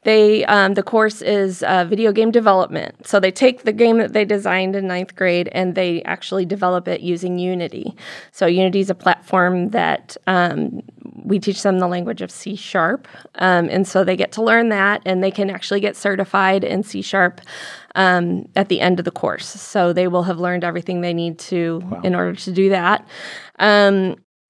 they 0.04 0.44
um, 0.46 0.74
the 0.74 0.84
course 0.84 1.22
is 1.22 1.64
uh, 1.64 1.86
video 1.86 2.12
game 2.12 2.30
development. 2.30 3.08
So 3.08 3.20
they 3.20 3.32
take 3.32 3.64
the 3.64 3.72
game 3.72 4.00
that 4.00 4.12
they 4.12 4.26
designed 4.26 4.76
in 4.76 4.86
ninth 4.86 5.16
grade 5.16 5.50
and 5.54 5.76
they 5.76 6.04
actually 6.04 6.46
develop 6.46 6.90
it 6.90 7.00
using 7.00 7.40
Unity. 7.40 7.96
So 8.32 8.46
Unity 8.46 8.82
is 8.82 8.90
a 8.90 8.96
platform 8.96 9.70
that 9.70 10.18
um, 10.28 10.82
we 11.24 11.40
teach 11.40 11.64
them 11.64 11.80
the 11.80 11.88
language 11.88 12.22
of 12.22 12.32
C 12.32 12.56
sharp, 12.56 13.08
um, 13.36 13.70
and 13.70 13.88
so 13.88 14.04
they 14.04 14.18
get 14.18 14.34
to 14.34 14.44
learn 14.44 14.70
that, 14.70 15.02
and 15.06 15.24
they 15.24 15.32
can 15.32 15.50
actually 15.50 15.80
get 15.80 15.96
certified 15.96 16.66
in 16.66 16.84
C 16.84 17.02
sharp 17.02 17.40
um, 17.96 18.50
at 18.56 18.68
the 18.68 18.82
end 18.82 19.00
of 19.00 19.06
the 19.06 19.12
course. 19.12 19.48
So 19.48 19.94
they 19.94 20.08
will 20.08 20.24
have 20.24 20.40
learned 20.40 20.64
everything 20.64 21.02
they 21.02 21.14
need 21.14 21.40
to 21.40 21.80
wow. 21.80 22.02
in 22.04 22.14
order 22.14 22.36
to 22.36 22.52
do 22.52 22.70
that. 22.70 23.08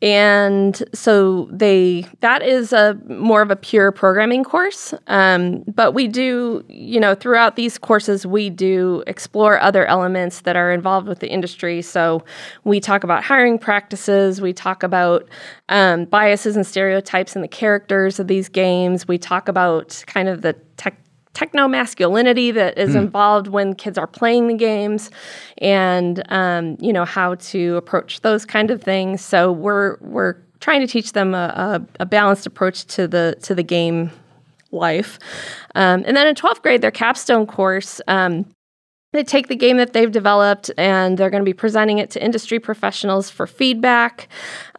And 0.03 0.83
so 0.93 1.47
they 1.49 2.05
that 2.19 2.43
is 2.43 2.73
a 2.73 2.99
more 3.07 3.41
of 3.41 3.51
a 3.51 3.55
pure 3.55 3.93
programming 3.93 4.43
course. 4.43 4.93
Um, 5.07 5.63
but 5.65 5.93
we 5.93 6.09
do 6.09 6.65
you 6.67 6.99
know 6.99 7.15
throughout 7.15 7.55
these 7.55 7.77
courses 7.77 8.27
we 8.27 8.49
do 8.49 9.01
explore 9.07 9.61
other 9.61 9.85
elements 9.85 10.41
that 10.41 10.57
are 10.57 10.73
involved 10.73 11.07
with 11.07 11.19
the 11.19 11.29
industry. 11.29 11.81
So 11.81 12.25
we 12.65 12.81
talk 12.81 13.05
about 13.05 13.23
hiring 13.23 13.57
practices. 13.57 14.41
We 14.41 14.51
talk 14.51 14.83
about 14.83 15.29
um, 15.69 16.03
biases 16.03 16.57
and 16.57 16.67
stereotypes 16.67 17.33
in 17.33 17.41
the 17.41 17.47
characters 17.47 18.19
of 18.19 18.27
these 18.27 18.49
games. 18.49 19.07
We 19.07 19.17
talk 19.17 19.47
about 19.47 20.03
kind 20.05 20.27
of 20.27 20.41
the 20.41 20.51
tech 20.75 20.97
techno 21.33 21.67
masculinity 21.67 22.51
that 22.51 22.77
is 22.77 22.91
mm. 22.91 22.97
involved 22.97 23.47
when 23.47 23.73
kids 23.73 23.97
are 23.97 24.07
playing 24.07 24.47
the 24.47 24.53
games 24.53 25.09
and 25.59 26.23
um, 26.31 26.77
you 26.79 26.93
know 26.93 27.05
how 27.05 27.35
to 27.35 27.75
approach 27.75 28.21
those 28.21 28.45
kind 28.45 28.69
of 28.69 28.81
things 28.81 29.21
so 29.21 29.51
we're 29.51 29.97
we're 30.01 30.35
trying 30.59 30.79
to 30.79 30.87
teach 30.87 31.13
them 31.13 31.33
a, 31.33 31.81
a, 31.99 32.01
a 32.01 32.05
balanced 32.05 32.45
approach 32.45 32.85
to 32.85 33.07
the 33.07 33.35
to 33.41 33.55
the 33.55 33.63
game 33.63 34.11
life 34.71 35.19
um, 35.75 36.03
and 36.05 36.15
then 36.15 36.27
in 36.27 36.35
12th 36.35 36.61
grade 36.61 36.81
their 36.81 36.91
capstone 36.91 37.45
course 37.45 37.99
um, 38.07 38.45
they 39.13 39.23
take 39.23 39.47
the 39.47 39.55
game 39.55 39.77
that 39.77 39.93
they've 39.93 40.11
developed 40.11 40.71
and 40.77 41.17
they're 41.17 41.29
going 41.29 41.41
to 41.41 41.45
be 41.45 41.53
presenting 41.53 41.99
it 41.99 42.09
to 42.11 42.23
industry 42.23 42.59
professionals 42.59 43.29
for 43.29 43.47
feedback. 43.47 44.27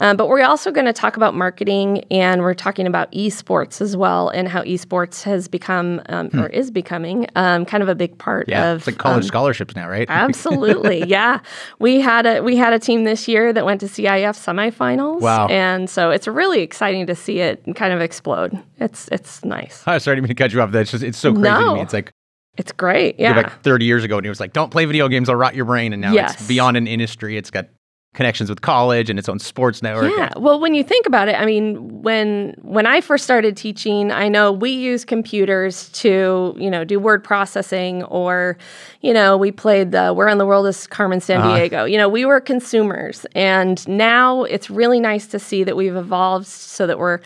Um, 0.01 0.17
but 0.17 0.29
we're 0.29 0.43
also 0.43 0.71
going 0.73 0.87
to 0.87 0.93
talk 0.93 1.17
about 1.17 1.35
marketing 1.35 2.05
and 2.11 2.43
we're 2.43 2.53
talking 2.53 2.87
about 2.87 3.11
esports 3.13 3.81
as 3.81 3.97
well 3.97 4.29
and 4.29 4.49
how 4.49 4.63
esports 4.65 5.23
has 5.23 5.47
become 5.47 6.03
um, 6.07 6.31
hmm. 6.31 6.41
or 6.41 6.47
is 6.49 6.71
becoming 6.71 7.27
um, 7.37 7.65
kind 7.65 7.83
of 7.83 7.89
a 7.89 7.95
big 7.95 8.19
part 8.19 8.49
yeah, 8.49 8.73
of 8.73 8.79
it's 8.79 8.87
like 8.89 8.99
college 8.99 9.25
um, 9.25 9.29
scholarships 9.29 9.77
now, 9.77 9.89
right? 9.89 10.07
absolutely, 10.11 11.05
yeah. 11.07 11.41
We 11.79 12.01
had 12.01 12.27
a 12.27 12.41
we 12.41 12.57
had 12.57 12.73
a 12.73 12.79
team 12.79 13.05
this 13.05 13.29
year 13.29 13.53
that 13.53 13.65
went 13.65 13.81
to 13.81 13.87
CIF 13.87 14.35
semifinals. 14.35 15.21
Wow! 15.21 15.47
And 15.47 15.89
so 15.89 16.11
it's 16.11 16.27
really 16.27 16.61
exciting 16.61 17.07
to 17.07 17.15
see 17.15 17.39
it 17.39 17.63
kind 17.77 17.93
of 17.93 18.01
explode. 18.01 18.61
It's 18.79 19.09
it's 19.13 19.45
nice. 19.45 19.85
I 19.87 19.99
sorry 19.99 20.21
to 20.21 20.35
cut 20.35 20.53
you 20.53 20.61
off. 20.61 20.73
That's 20.73 20.91
just 20.91 21.05
it's 21.05 21.19
so 21.19 21.33
crazy 21.33 21.45
no. 21.45 21.69
to 21.69 21.75
me. 21.77 21.81
It's 21.83 21.93
like 21.93 22.13
it's 22.57 22.73
great. 22.73 23.19
Yeah. 23.19 23.37
Like 23.37 23.63
30 23.63 23.85
years 23.85 24.05
ago, 24.05 24.17
and 24.17 24.25
he 24.25 24.29
was 24.29 24.41
like, 24.41 24.53
don't 24.53 24.71
play 24.71 24.85
video 24.85 25.09
games, 25.09 25.27
they'll 25.27 25.37
rot 25.37 25.55
your 25.55 25.65
brain. 25.65 25.93
And 25.93 26.01
now 26.01 26.13
yes. 26.13 26.35
it's 26.35 26.49
beyond 26.49 26.77
an 26.77 26.87
industry. 26.87 27.37
It's 27.37 27.51
got 27.51 27.67
connections 28.15 28.49
with 28.49 28.61
college 28.61 29.11
and 29.11 29.19
its 29.19 29.29
own 29.29 29.39
sports 29.39 29.83
network. 29.83 30.13
Yeah. 30.17 30.33
Well, 30.37 30.61
when 30.61 30.73
you 30.73 30.85
think 30.85 31.05
about 31.07 31.29
it, 31.29 31.35
I 31.35 31.45
mean, 31.45 32.03
when 32.03 32.55
when 32.63 32.87
I 32.87 33.01
first 33.01 33.25
started 33.25 33.57
teaching, 33.57 34.11
I 34.11 34.29
know 34.29 34.53
we 34.53 34.71
use 34.71 35.05
computers 35.05 35.89
to, 35.91 36.55
you 36.57 36.71
know, 36.71 36.85
do 36.85 36.99
word 36.99 37.23
processing 37.23 38.05
or, 38.05 38.57
you 39.01 39.13
know, 39.13 39.37
we 39.37 39.51
played 39.51 39.91
the 39.91 40.13
Where 40.13 40.29
in 40.29 40.39
the 40.39 40.47
World 40.47 40.67
is 40.67 40.87
Carmen 40.87 41.19
Sandiego. 41.19 41.83
Uh, 41.83 41.85
you 41.85 41.99
know, 41.99 42.09
we 42.09 42.25
were 42.25 42.41
consumers. 42.41 43.27
And 43.35 43.87
now 43.89 44.45
it's 44.45 44.71
really 44.71 45.01
nice 45.01 45.27
to 45.29 45.39
see 45.39 45.65
that 45.65 45.77
we've 45.77 45.97
evolved 45.97 46.47
so 46.47 46.87
that 46.87 46.99
we're 46.99 47.19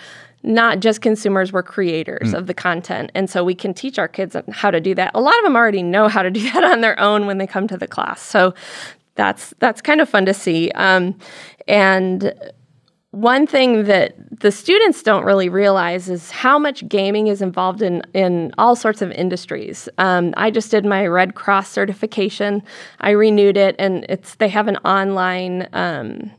not 0.42 0.80
just 0.80 1.00
consumers, 1.00 1.52
we're 1.52 1.62
creators 1.62 2.32
mm. 2.32 2.34
of 2.34 2.46
the 2.46 2.54
content. 2.54 3.10
And 3.14 3.28
so 3.28 3.44
we 3.44 3.54
can 3.54 3.74
teach 3.74 3.98
our 3.98 4.08
kids 4.08 4.36
how 4.50 4.70
to 4.70 4.80
do 4.80 4.94
that. 4.94 5.10
A 5.14 5.20
lot 5.20 5.36
of 5.38 5.44
them 5.44 5.56
already 5.56 5.82
know 5.82 6.08
how 6.08 6.22
to 6.22 6.30
do 6.30 6.40
that 6.52 6.64
on 6.64 6.80
their 6.80 6.98
own 7.00 7.26
when 7.26 7.38
they 7.38 7.46
come 7.46 7.66
to 7.68 7.76
the 7.76 7.88
class. 7.88 8.20
So 8.20 8.54
that's 9.14 9.52
that's 9.58 9.80
kind 9.80 10.00
of 10.00 10.08
fun 10.08 10.26
to 10.26 10.34
see. 10.34 10.70
Um, 10.72 11.18
and 11.66 12.32
one 13.10 13.46
thing 13.46 13.84
that 13.84 14.14
the 14.40 14.52
students 14.52 15.02
don't 15.02 15.24
really 15.24 15.48
realize 15.48 16.08
is 16.08 16.30
how 16.30 16.58
much 16.58 16.86
gaming 16.88 17.26
is 17.26 17.42
involved 17.42 17.82
in 17.82 18.02
in 18.14 18.52
all 18.58 18.76
sorts 18.76 19.02
of 19.02 19.10
industries. 19.12 19.88
Um, 19.98 20.34
I 20.36 20.50
just 20.50 20.70
did 20.70 20.84
my 20.84 21.06
Red 21.06 21.34
Cross 21.34 21.70
certification. 21.70 22.62
I 23.00 23.10
renewed 23.10 23.56
it, 23.56 23.74
and 23.78 24.04
it's 24.08 24.36
they 24.36 24.48
have 24.48 24.68
an 24.68 24.76
online 24.78 25.68
um, 25.72 26.30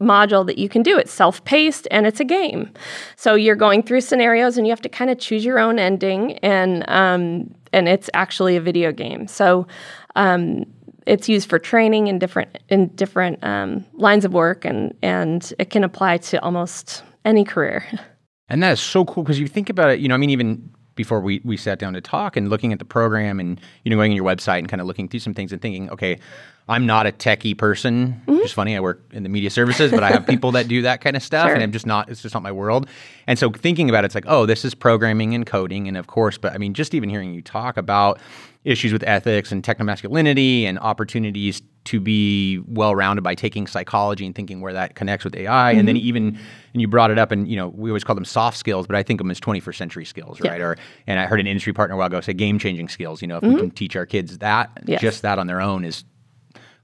module 0.00 0.46
that 0.46 0.58
you 0.58 0.68
can 0.68 0.82
do. 0.82 0.98
It's 0.98 1.12
self 1.12 1.44
paced 1.44 1.88
and 1.90 2.06
it's 2.06 2.20
a 2.20 2.24
game. 2.24 2.70
So 3.16 3.34
you're 3.34 3.56
going 3.56 3.82
through 3.82 4.02
scenarios 4.02 4.58
and 4.58 4.66
you 4.66 4.70
have 4.70 4.82
to 4.82 4.88
kind 4.88 5.10
of 5.10 5.18
choose 5.18 5.44
your 5.44 5.58
own 5.58 5.78
ending, 5.78 6.38
and 6.38 6.88
um, 6.88 7.54
and 7.72 7.88
it's 7.88 8.10
actually 8.14 8.56
a 8.56 8.60
video 8.60 8.92
game. 8.92 9.26
So 9.26 9.66
um, 10.14 10.64
it's 11.06 11.28
used 11.28 11.48
for 11.48 11.58
training 11.58 12.08
in 12.08 12.18
different 12.18 12.58
in 12.68 12.88
different 12.88 13.42
um, 13.42 13.84
lines 13.94 14.24
of 14.24 14.32
work, 14.32 14.64
and 14.64 14.94
and 15.02 15.52
it 15.58 15.70
can 15.70 15.84
apply 15.84 16.18
to 16.18 16.42
almost 16.42 17.02
any 17.24 17.44
career. 17.44 17.84
And 18.48 18.62
that 18.62 18.74
is 18.74 18.80
so 18.80 19.04
cool 19.04 19.24
because 19.24 19.40
you 19.40 19.48
think 19.48 19.70
about 19.70 19.90
it. 19.90 19.98
You 19.98 20.06
know, 20.06 20.14
I 20.14 20.18
mean, 20.18 20.30
even 20.30 20.70
before 20.94 21.20
we, 21.20 21.40
we 21.44 21.56
sat 21.56 21.78
down 21.78 21.92
to 21.94 22.00
talk 22.00 22.36
and 22.36 22.48
looking 22.48 22.72
at 22.72 22.78
the 22.78 22.84
program 22.84 23.38
and 23.38 23.60
you 23.84 23.90
know 23.90 23.96
going 23.96 24.12
on 24.12 24.16
your 24.16 24.24
website 24.24 24.58
and 24.58 24.68
kind 24.68 24.80
of 24.80 24.86
looking 24.86 25.08
through 25.08 25.20
some 25.20 25.34
things 25.34 25.52
and 25.52 25.60
thinking, 25.60 25.90
okay, 25.90 26.18
I'm 26.68 26.84
not 26.84 27.06
a 27.06 27.12
techie 27.12 27.56
person. 27.56 28.08
Mm-hmm. 28.08 28.36
Which 28.36 28.46
is 28.46 28.52
funny. 28.52 28.76
I 28.76 28.80
work 28.80 29.02
in 29.12 29.22
the 29.22 29.28
media 29.28 29.50
services, 29.50 29.92
but 29.92 30.02
I 30.02 30.10
have 30.10 30.26
people 30.26 30.52
that 30.52 30.66
do 30.68 30.82
that 30.82 31.00
kind 31.00 31.16
of 31.16 31.22
stuff, 31.22 31.46
sure. 31.46 31.54
and 31.54 31.62
I'm 31.62 31.72
just 31.72 31.86
not. 31.86 32.08
It's 32.08 32.22
just 32.22 32.34
not 32.34 32.42
my 32.42 32.52
world. 32.52 32.88
And 33.26 33.38
so 33.38 33.50
thinking 33.50 33.88
about 33.88 34.04
it, 34.04 34.06
it's 34.06 34.14
like, 34.14 34.26
oh, 34.26 34.46
this 34.46 34.64
is 34.64 34.74
programming 34.74 35.34
and 35.34 35.46
coding, 35.46 35.86
and 35.86 35.96
of 35.96 36.08
course, 36.08 36.38
but 36.38 36.52
I 36.52 36.58
mean, 36.58 36.74
just 36.74 36.94
even 36.94 37.08
hearing 37.08 37.32
you 37.32 37.42
talk 37.42 37.76
about 37.76 38.18
issues 38.64 38.92
with 38.92 39.04
ethics 39.04 39.52
and 39.52 39.62
technomasculinity 39.62 40.64
and 40.64 40.76
opportunities 40.80 41.62
to 41.84 42.00
be 42.00 42.58
well 42.66 42.96
rounded 42.96 43.22
by 43.22 43.32
taking 43.32 43.68
psychology 43.68 44.26
and 44.26 44.34
thinking 44.34 44.60
where 44.60 44.72
that 44.72 44.96
connects 44.96 45.24
with 45.24 45.36
AI. 45.36 45.70
Mm-hmm. 45.70 45.78
And 45.78 45.88
then 45.88 45.94
mm-hmm. 45.94 46.06
even, 46.06 46.26
and 46.74 46.80
you 46.80 46.88
brought 46.88 47.12
it 47.12 47.18
up, 47.18 47.30
and 47.30 47.48
you 47.48 47.56
know, 47.56 47.68
we 47.68 47.90
always 47.90 48.02
call 48.02 48.16
them 48.16 48.24
soft 48.24 48.58
skills, 48.58 48.88
but 48.88 48.96
I 48.96 49.04
think 49.04 49.20
of 49.20 49.24
them 49.24 49.30
as 49.30 49.38
21st 49.38 49.76
century 49.76 50.04
skills, 50.04 50.40
right? 50.40 50.58
Yeah. 50.58 50.66
Or, 50.66 50.76
and 51.06 51.20
I 51.20 51.26
heard 51.26 51.38
an 51.38 51.46
industry 51.46 51.72
partner 51.72 51.94
a 51.94 51.98
while 51.98 52.08
ago 52.08 52.20
say 52.20 52.32
game 52.32 52.58
changing 52.58 52.88
skills. 52.88 53.22
You 53.22 53.28
know, 53.28 53.36
if 53.36 53.44
mm-hmm. 53.44 53.54
we 53.54 53.60
can 53.60 53.70
teach 53.70 53.94
our 53.94 54.04
kids 54.04 54.38
that, 54.38 54.70
yes. 54.84 55.00
just 55.00 55.22
that 55.22 55.38
on 55.38 55.46
their 55.46 55.60
own 55.60 55.84
is 55.84 56.04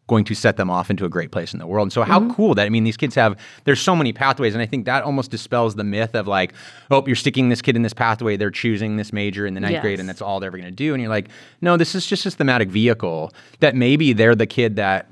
going 0.08 0.24
to 0.24 0.34
set 0.34 0.56
them 0.56 0.68
off 0.68 0.90
into 0.90 1.04
a 1.04 1.08
great 1.08 1.30
place 1.30 1.52
in 1.52 1.58
the 1.58 1.66
world. 1.66 1.86
And 1.86 1.92
so 1.92 2.02
how 2.02 2.20
mm-hmm. 2.20 2.32
cool 2.32 2.54
that 2.54 2.66
I 2.66 2.68
mean 2.68 2.84
these 2.84 2.96
kids 2.96 3.14
have 3.14 3.38
there's 3.64 3.80
so 3.80 3.94
many 3.94 4.12
pathways 4.12 4.54
and 4.54 4.62
I 4.62 4.66
think 4.66 4.84
that 4.86 5.04
almost 5.04 5.30
dispels 5.30 5.76
the 5.76 5.84
myth 5.84 6.14
of 6.14 6.26
like, 6.26 6.52
oh, 6.90 7.04
you're 7.06 7.16
sticking 7.16 7.48
this 7.48 7.62
kid 7.62 7.76
in 7.76 7.82
this 7.82 7.94
pathway, 7.94 8.36
they're 8.36 8.50
choosing 8.50 8.96
this 8.96 9.12
major 9.12 9.46
in 9.46 9.54
the 9.54 9.60
ninth 9.60 9.72
yes. 9.74 9.82
grade 9.82 10.00
and 10.00 10.08
that's 10.08 10.20
all 10.20 10.40
they're 10.40 10.48
ever 10.48 10.58
gonna 10.58 10.70
do. 10.70 10.92
And 10.92 11.00
you're 11.00 11.10
like, 11.10 11.28
no, 11.60 11.76
this 11.76 11.94
is 11.94 12.06
just 12.06 12.26
a 12.26 12.30
thematic 12.30 12.68
vehicle 12.68 13.32
that 13.60 13.76
maybe 13.76 14.12
they're 14.12 14.34
the 14.34 14.46
kid 14.46 14.76
that 14.76 15.08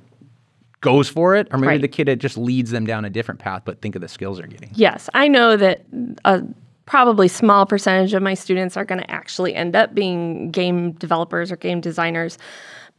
goes 0.81 1.09
for 1.09 1.37
it, 1.37 1.47
or 1.51 1.59
maybe 1.59 1.69
right. 1.69 1.81
the 1.83 1.89
kid 1.89 2.09
that 2.09 2.17
just 2.17 2.39
leads 2.39 2.71
them 2.71 2.87
down 2.87 3.05
a 3.05 3.11
different 3.11 3.39
path, 3.39 3.63
but 3.65 3.81
think 3.83 3.95
of 3.95 4.01
the 4.01 4.09
skills 4.09 4.39
they're 4.39 4.47
getting. 4.47 4.71
Yes, 4.75 5.11
I 5.15 5.29
know 5.29 5.57
that 5.57 5.85
a 6.25 6.43
probably 6.87 7.29
small 7.29 7.67
percentage 7.67 8.15
of 8.15 8.23
my 8.23 8.35
students 8.35 8.77
are 8.77 8.85
going 8.85 9.01
to 9.01 9.11
actually 9.11 9.55
end 9.55 9.77
up 9.77 9.95
being 9.95 10.51
game 10.51 10.93
developers 10.93 11.53
or 11.53 11.57
game 11.57 11.81
designers. 11.81 12.39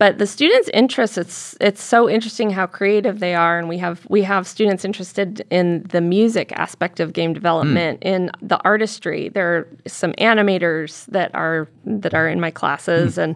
But 0.02 0.18
the 0.18 0.26
students' 0.26 0.68
interest, 0.74 1.16
it's 1.20 1.56
it's 1.62 1.84
so 1.84 2.10
interesting 2.10 2.50
how 2.50 2.66
creative 2.66 3.20
they 3.20 3.36
are, 3.36 3.60
and 3.60 3.70
we 3.70 3.78
have 3.78 4.04
we 4.10 4.24
have 4.24 4.48
students 4.48 4.84
interested 4.84 5.46
in 5.52 5.84
the 5.92 6.02
music 6.02 6.52
aspect 6.54 7.00
of 7.00 7.14
game 7.14 7.34
development, 7.34 8.00
mm. 8.02 8.08
in 8.08 8.32
the 8.42 8.60
artistry. 8.64 9.30
There 9.30 9.56
are 9.56 9.68
some 9.86 10.14
animators 10.14 11.06
that 11.12 11.30
are 11.36 11.68
that 11.86 12.16
are 12.16 12.28
in 12.28 12.40
my 12.40 12.50
classes, 12.50 13.18
mm. 13.18 13.22
and 13.22 13.36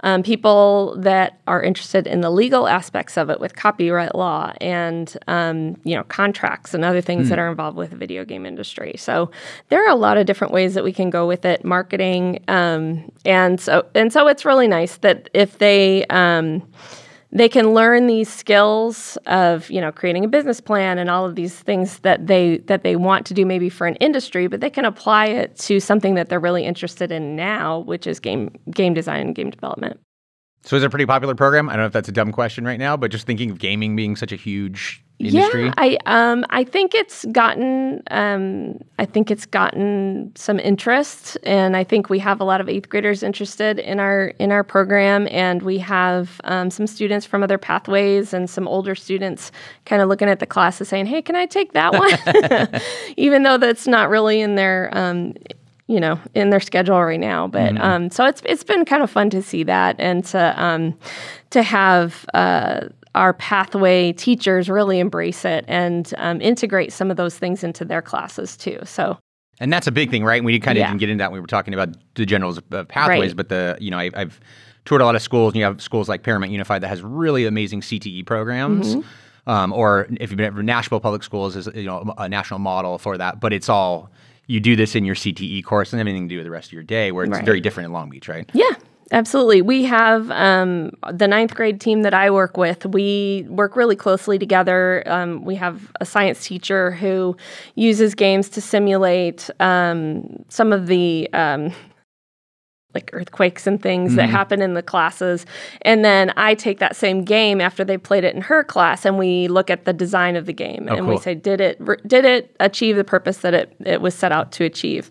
um, 0.00 0.24
people 0.24 0.96
that 0.98 1.38
are 1.46 1.62
interested 1.62 2.08
in 2.08 2.22
the 2.22 2.30
legal 2.30 2.66
aspects 2.66 3.16
of 3.16 3.30
it 3.30 3.38
with 3.38 3.54
copyright 3.54 4.16
law 4.16 4.52
and 4.60 5.16
um, 5.28 5.76
you 5.84 5.94
know 5.94 6.02
contracts 6.02 6.74
and 6.74 6.84
other 6.84 7.00
things 7.00 7.26
mm. 7.26 7.30
that 7.30 7.38
are 7.38 7.48
involved 7.48 7.76
with 7.76 7.90
the 7.90 7.96
video 7.96 8.24
game 8.24 8.46
industry. 8.46 8.96
So 8.98 9.30
there 9.68 9.86
are 9.86 9.90
a 9.90 9.94
lot 9.94 10.16
of 10.16 10.26
different 10.26 10.52
ways 10.52 10.74
that 10.74 10.82
we 10.82 10.92
can 10.92 11.08
go 11.08 11.28
with 11.28 11.44
it, 11.44 11.64
marketing, 11.64 12.42
um, 12.48 13.12
and 13.24 13.60
so 13.60 13.86
and 13.94 14.12
so 14.12 14.26
it's 14.26 14.44
really 14.44 14.66
nice 14.66 14.96
that 14.96 15.30
if 15.34 15.58
they 15.58 15.99
um, 16.08 16.62
they 17.32 17.48
can 17.48 17.74
learn 17.74 18.06
these 18.06 18.28
skills 18.28 19.16
of 19.26 19.70
you 19.70 19.80
know 19.80 19.92
creating 19.92 20.24
a 20.24 20.28
business 20.28 20.60
plan 20.60 20.98
and 20.98 21.08
all 21.08 21.24
of 21.24 21.34
these 21.34 21.58
things 21.58 22.00
that 22.00 22.26
they 22.26 22.58
that 22.58 22.82
they 22.82 22.96
want 22.96 23.26
to 23.26 23.34
do 23.34 23.46
maybe 23.46 23.68
for 23.68 23.86
an 23.86 23.94
industry 23.96 24.46
but 24.46 24.60
they 24.60 24.70
can 24.70 24.84
apply 24.84 25.26
it 25.26 25.56
to 25.56 25.80
something 25.80 26.14
that 26.14 26.28
they're 26.28 26.40
really 26.40 26.64
interested 26.64 27.12
in 27.12 27.36
now 27.36 27.80
which 27.80 28.06
is 28.06 28.18
game 28.20 28.50
game 28.70 28.94
design 28.94 29.20
and 29.20 29.34
game 29.34 29.50
development 29.50 30.00
so 30.62 30.76
is 30.76 30.82
it 30.82 30.86
a 30.86 30.90
pretty 30.90 31.06
popular 31.06 31.34
program 31.34 31.68
i 31.68 31.72
don't 31.72 31.82
know 31.82 31.86
if 31.86 31.92
that's 31.92 32.08
a 32.08 32.12
dumb 32.12 32.32
question 32.32 32.64
right 32.64 32.78
now 32.78 32.96
but 32.96 33.10
just 33.10 33.26
thinking 33.26 33.50
of 33.50 33.58
gaming 33.58 33.96
being 33.96 34.16
such 34.16 34.32
a 34.32 34.36
huge 34.36 35.02
industry? 35.20 35.66
Yeah, 35.66 35.74
I 35.76 35.98
um 36.06 36.44
I 36.50 36.64
think 36.64 36.94
it's 36.94 37.24
gotten 37.26 38.02
um 38.10 38.78
I 38.98 39.04
think 39.04 39.30
it's 39.30 39.46
gotten 39.46 40.32
some 40.34 40.58
interest, 40.58 41.38
and 41.42 41.76
I 41.76 41.84
think 41.84 42.10
we 42.10 42.18
have 42.18 42.40
a 42.40 42.44
lot 42.44 42.60
of 42.60 42.68
eighth 42.68 42.88
graders 42.88 43.22
interested 43.22 43.78
in 43.78 44.00
our 44.00 44.28
in 44.38 44.50
our 44.50 44.64
program, 44.64 45.28
and 45.30 45.62
we 45.62 45.78
have 45.78 46.40
um, 46.44 46.70
some 46.70 46.86
students 46.86 47.26
from 47.26 47.42
other 47.42 47.58
pathways 47.58 48.32
and 48.32 48.48
some 48.48 48.66
older 48.66 48.94
students 48.94 49.52
kind 49.84 50.02
of 50.02 50.08
looking 50.08 50.28
at 50.28 50.38
the 50.38 50.46
classes 50.46 50.88
saying, 50.88 51.06
"Hey, 51.06 51.22
can 51.22 51.36
I 51.36 51.46
take 51.46 51.72
that 51.72 51.92
one?" 51.92 52.80
Even 53.16 53.42
though 53.42 53.58
that's 53.58 53.86
not 53.86 54.08
really 54.08 54.40
in 54.40 54.54
their 54.54 54.90
um, 54.92 55.34
you 55.90 56.00
know 56.00 56.18
in 56.34 56.50
their 56.50 56.60
schedule 56.60 57.02
right 57.02 57.20
now 57.20 57.46
but 57.46 57.74
mm-hmm. 57.74 57.82
um, 57.82 58.10
so 58.10 58.24
it's 58.24 58.40
it's 58.44 58.62
been 58.62 58.84
kind 58.84 59.02
of 59.02 59.10
fun 59.10 59.28
to 59.28 59.42
see 59.42 59.64
that 59.64 59.96
and 59.98 60.24
to 60.24 60.62
um, 60.62 60.96
to 61.50 61.62
have 61.62 62.24
uh, 62.32 62.82
our 63.14 63.34
pathway 63.34 64.12
teachers 64.12 64.68
really 64.68 65.00
embrace 65.00 65.44
it 65.44 65.64
and 65.66 66.14
um, 66.18 66.40
integrate 66.40 66.92
some 66.92 67.10
of 67.10 67.16
those 67.16 67.36
things 67.36 67.64
into 67.64 67.84
their 67.84 68.02
classes 68.02 68.56
too. 68.56 68.78
So. 68.84 69.18
And 69.58 69.72
that's 69.72 69.86
a 69.86 69.92
big 69.92 70.10
thing, 70.10 70.24
right? 70.24 70.42
We 70.42 70.58
kind 70.58 70.78
of 70.78 70.80
yeah. 70.80 70.88
didn't 70.88 71.00
get 71.00 71.10
into 71.10 71.22
that 71.22 71.32
when 71.32 71.38
we 71.38 71.40
were 71.40 71.46
talking 71.46 71.74
about 71.74 71.90
the 72.14 72.24
generals 72.24 72.56
of 72.56 72.88
pathways, 72.88 73.30
right. 73.30 73.36
but 73.36 73.50
the 73.50 73.76
you 73.78 73.90
know 73.90 73.98
I, 73.98 74.10
have 74.14 74.40
toured 74.86 75.02
a 75.02 75.04
lot 75.04 75.16
of 75.16 75.20
schools, 75.20 75.52
and 75.52 75.58
you 75.58 75.64
have 75.64 75.82
schools 75.82 76.08
like 76.08 76.22
Paramount 76.22 76.50
Unified 76.50 76.82
that 76.82 76.88
has 76.88 77.02
really 77.02 77.44
amazing 77.44 77.82
CTE 77.82 78.24
programs. 78.24 78.96
Mm-hmm. 78.96 79.50
Um, 79.50 79.72
or 79.74 80.06
if 80.18 80.30
you've 80.30 80.38
been 80.38 80.46
at 80.46 80.64
Nashville 80.64 81.00
Public 81.00 81.22
Schools, 81.22 81.56
is 81.56 81.68
you 81.74 81.84
know 81.84 82.14
a 82.16 82.26
national 82.26 82.58
model 82.58 82.96
for 82.96 83.18
that. 83.18 83.38
But 83.38 83.52
it's 83.52 83.68
all 83.68 84.10
you 84.50 84.58
do 84.58 84.74
this 84.74 84.96
in 84.96 85.04
your 85.04 85.14
CTE 85.14 85.64
course 85.64 85.92
and 85.92 86.00
anything 86.00 86.28
to 86.28 86.34
do 86.34 86.38
with 86.38 86.44
the 86.44 86.50
rest 86.50 86.68
of 86.68 86.72
your 86.72 86.82
day, 86.82 87.12
where 87.12 87.24
it's 87.24 87.32
right. 87.32 87.44
very 87.44 87.60
different 87.60 87.86
in 87.86 87.92
Long 87.92 88.10
Beach, 88.10 88.28
right? 88.28 88.50
Yeah, 88.52 88.72
Absolutely. 89.12 89.60
We 89.60 89.82
have 89.84 90.30
um, 90.30 90.92
the 91.12 91.26
ninth 91.26 91.54
grade 91.54 91.80
team 91.80 92.02
that 92.02 92.14
I 92.14 92.30
work 92.30 92.56
with. 92.56 92.86
We 92.86 93.44
work 93.48 93.74
really 93.74 93.96
closely 93.96 94.38
together. 94.38 95.02
Um, 95.06 95.44
we 95.44 95.56
have 95.56 95.90
a 96.00 96.06
science 96.06 96.44
teacher 96.44 96.92
who 96.92 97.36
uses 97.74 98.14
games 98.14 98.48
to 98.50 98.60
simulate 98.60 99.50
um, 99.58 100.44
some 100.48 100.72
of 100.72 100.86
the 100.86 101.28
um, 101.32 101.72
like 102.94 103.10
earthquakes 103.12 103.66
and 103.66 103.82
things 103.82 104.10
mm-hmm. 104.10 104.16
that 104.16 104.28
happen 104.28 104.60
in 104.60 104.74
the 104.74 104.82
classes. 104.82 105.46
And 105.82 106.04
then 106.04 106.32
I 106.36 106.54
take 106.54 106.78
that 106.78 106.96
same 106.96 107.22
game 107.22 107.60
after 107.60 107.84
they 107.84 107.96
played 107.98 108.24
it 108.24 108.34
in 108.34 108.42
her 108.42 108.64
class 108.64 109.04
and 109.04 109.18
we 109.18 109.48
look 109.48 109.70
at 109.70 109.84
the 109.84 109.92
design 109.92 110.36
of 110.36 110.46
the 110.46 110.52
game 110.52 110.88
oh, 110.90 110.94
and 110.94 111.06
cool. 111.06 111.14
we 111.14 111.20
say, 111.20 111.34
did 111.34 111.60
it 111.60 111.78
did 112.06 112.24
it 112.24 112.54
achieve 112.60 112.96
the 112.96 113.04
purpose 113.04 113.38
that 113.38 113.54
it, 113.54 113.74
it 113.84 114.00
was 114.00 114.14
set 114.14 114.32
out 114.32 114.52
to 114.52 114.64
achieve? 114.64 115.10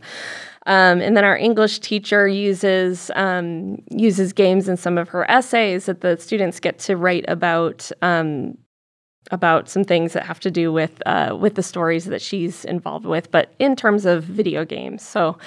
Um, 0.66 1.02
and 1.02 1.18
then 1.18 1.24
our 1.24 1.38
English 1.38 1.80
teacher 1.80 2.28
uses 2.28 3.10
um, 3.16 3.82
uses 3.90 4.34
games 4.34 4.68
in 4.68 4.78
some 4.78 4.98
of 4.98 5.10
her 5.10 5.30
essays 5.30 5.86
that 5.86 6.02
the 6.02 6.18
students 6.18 6.60
get 6.60 6.80
to 6.80 6.98
write 6.98 7.26
about 7.28 7.92
um, 8.02 8.58
about 9.32 9.70
some 9.70 9.84
things 9.84 10.14
that 10.14 10.26
have 10.26 10.40
to 10.40 10.50
do 10.50 10.74
with 10.74 11.02
uh, 11.06 11.38
with 11.40 11.56
the 11.56 11.62
stories 11.62 12.06
that 12.06 12.22
she's 12.22 12.66
involved 12.66 13.06
with, 13.06 13.30
but 13.30 13.54
in 13.60 13.76
terms 13.76 14.06
of 14.06 14.24
video 14.24 14.66
games. 14.66 15.06
So, 15.06 15.38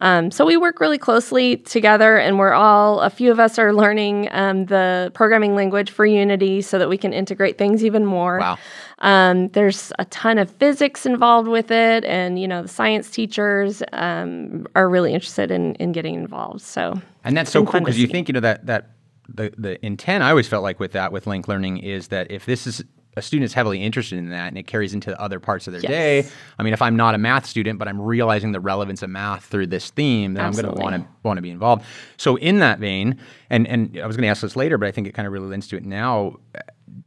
um, 0.00 0.30
so 0.30 0.44
we 0.44 0.56
work 0.56 0.80
really 0.80 0.98
closely 0.98 1.56
together, 1.56 2.18
and 2.18 2.38
we're 2.38 2.52
all 2.52 3.00
a 3.00 3.08
few 3.08 3.30
of 3.30 3.40
us 3.40 3.58
are 3.58 3.72
learning 3.72 4.28
um, 4.32 4.66
the 4.66 5.10
programming 5.14 5.54
language 5.54 5.90
for 5.90 6.04
Unity 6.04 6.60
so 6.60 6.78
that 6.78 6.88
we 6.88 6.98
can 6.98 7.12
integrate 7.12 7.56
things 7.56 7.84
even 7.84 8.04
more. 8.04 8.38
Wow. 8.40 8.58
Um, 8.98 9.48
there's 9.48 9.92
a 9.98 10.04
ton 10.06 10.36
of 10.36 10.50
physics 10.50 11.06
involved 11.06 11.48
with 11.48 11.70
it, 11.70 12.04
and 12.04 12.38
you 12.38 12.46
know 12.46 12.62
the 12.62 12.68
science 12.68 13.10
teachers 13.10 13.82
um, 13.92 14.66
are 14.74 14.88
really 14.88 15.14
interested 15.14 15.50
in 15.50 15.74
in 15.76 15.92
getting 15.92 16.14
involved. 16.14 16.60
So, 16.60 17.00
and 17.24 17.36
that's 17.36 17.50
so 17.50 17.64
cool 17.64 17.80
because 17.80 17.98
you 17.98 18.06
think 18.06 18.28
you 18.28 18.34
know 18.34 18.40
that 18.40 18.66
that 18.66 18.90
the 19.34 19.52
the 19.56 19.84
intent 19.84 20.24
I 20.24 20.30
always 20.30 20.48
felt 20.48 20.62
like 20.62 20.78
with 20.78 20.92
that 20.92 21.10
with 21.12 21.26
link 21.26 21.48
learning 21.48 21.78
is 21.78 22.08
that 22.08 22.30
if 22.30 22.44
this 22.44 22.66
is 22.66 22.84
a 23.16 23.22
student 23.22 23.44
is 23.44 23.52
heavily 23.52 23.82
interested 23.82 24.18
in 24.18 24.30
that 24.30 24.48
and 24.48 24.58
it 24.58 24.66
carries 24.66 24.94
into 24.94 25.18
other 25.20 25.40
parts 25.40 25.66
of 25.66 25.72
their 25.72 25.82
yes. 25.82 25.90
day. 25.90 26.30
I 26.58 26.62
mean, 26.62 26.72
if 26.72 26.80
I'm 26.80 26.96
not 26.96 27.14
a 27.14 27.18
math 27.18 27.46
student, 27.46 27.78
but 27.78 27.88
I'm 27.88 28.00
realizing 28.00 28.52
the 28.52 28.60
relevance 28.60 29.02
of 29.02 29.10
math 29.10 29.44
through 29.44 29.66
this 29.66 29.90
theme, 29.90 30.34
then 30.34 30.44
Absolutely. 30.44 30.70
I'm 30.70 30.90
going 30.90 31.00
to 31.02 31.06
want 31.06 31.12
to 31.22 31.28
want 31.28 31.38
to 31.38 31.42
be 31.42 31.50
involved. 31.50 31.84
So 32.16 32.36
in 32.36 32.60
that 32.60 32.78
vein, 32.78 33.18
and 33.50 33.66
and 33.66 33.98
I 34.00 34.06
was 34.06 34.16
going 34.16 34.22
to 34.22 34.28
ask 34.28 34.42
this 34.42 34.56
later, 34.56 34.78
but 34.78 34.86
I 34.86 34.92
think 34.92 35.06
it 35.06 35.14
kind 35.14 35.26
of 35.26 35.32
really 35.32 35.48
lends 35.48 35.66
to 35.68 35.76
it 35.76 35.84
now 35.84 36.36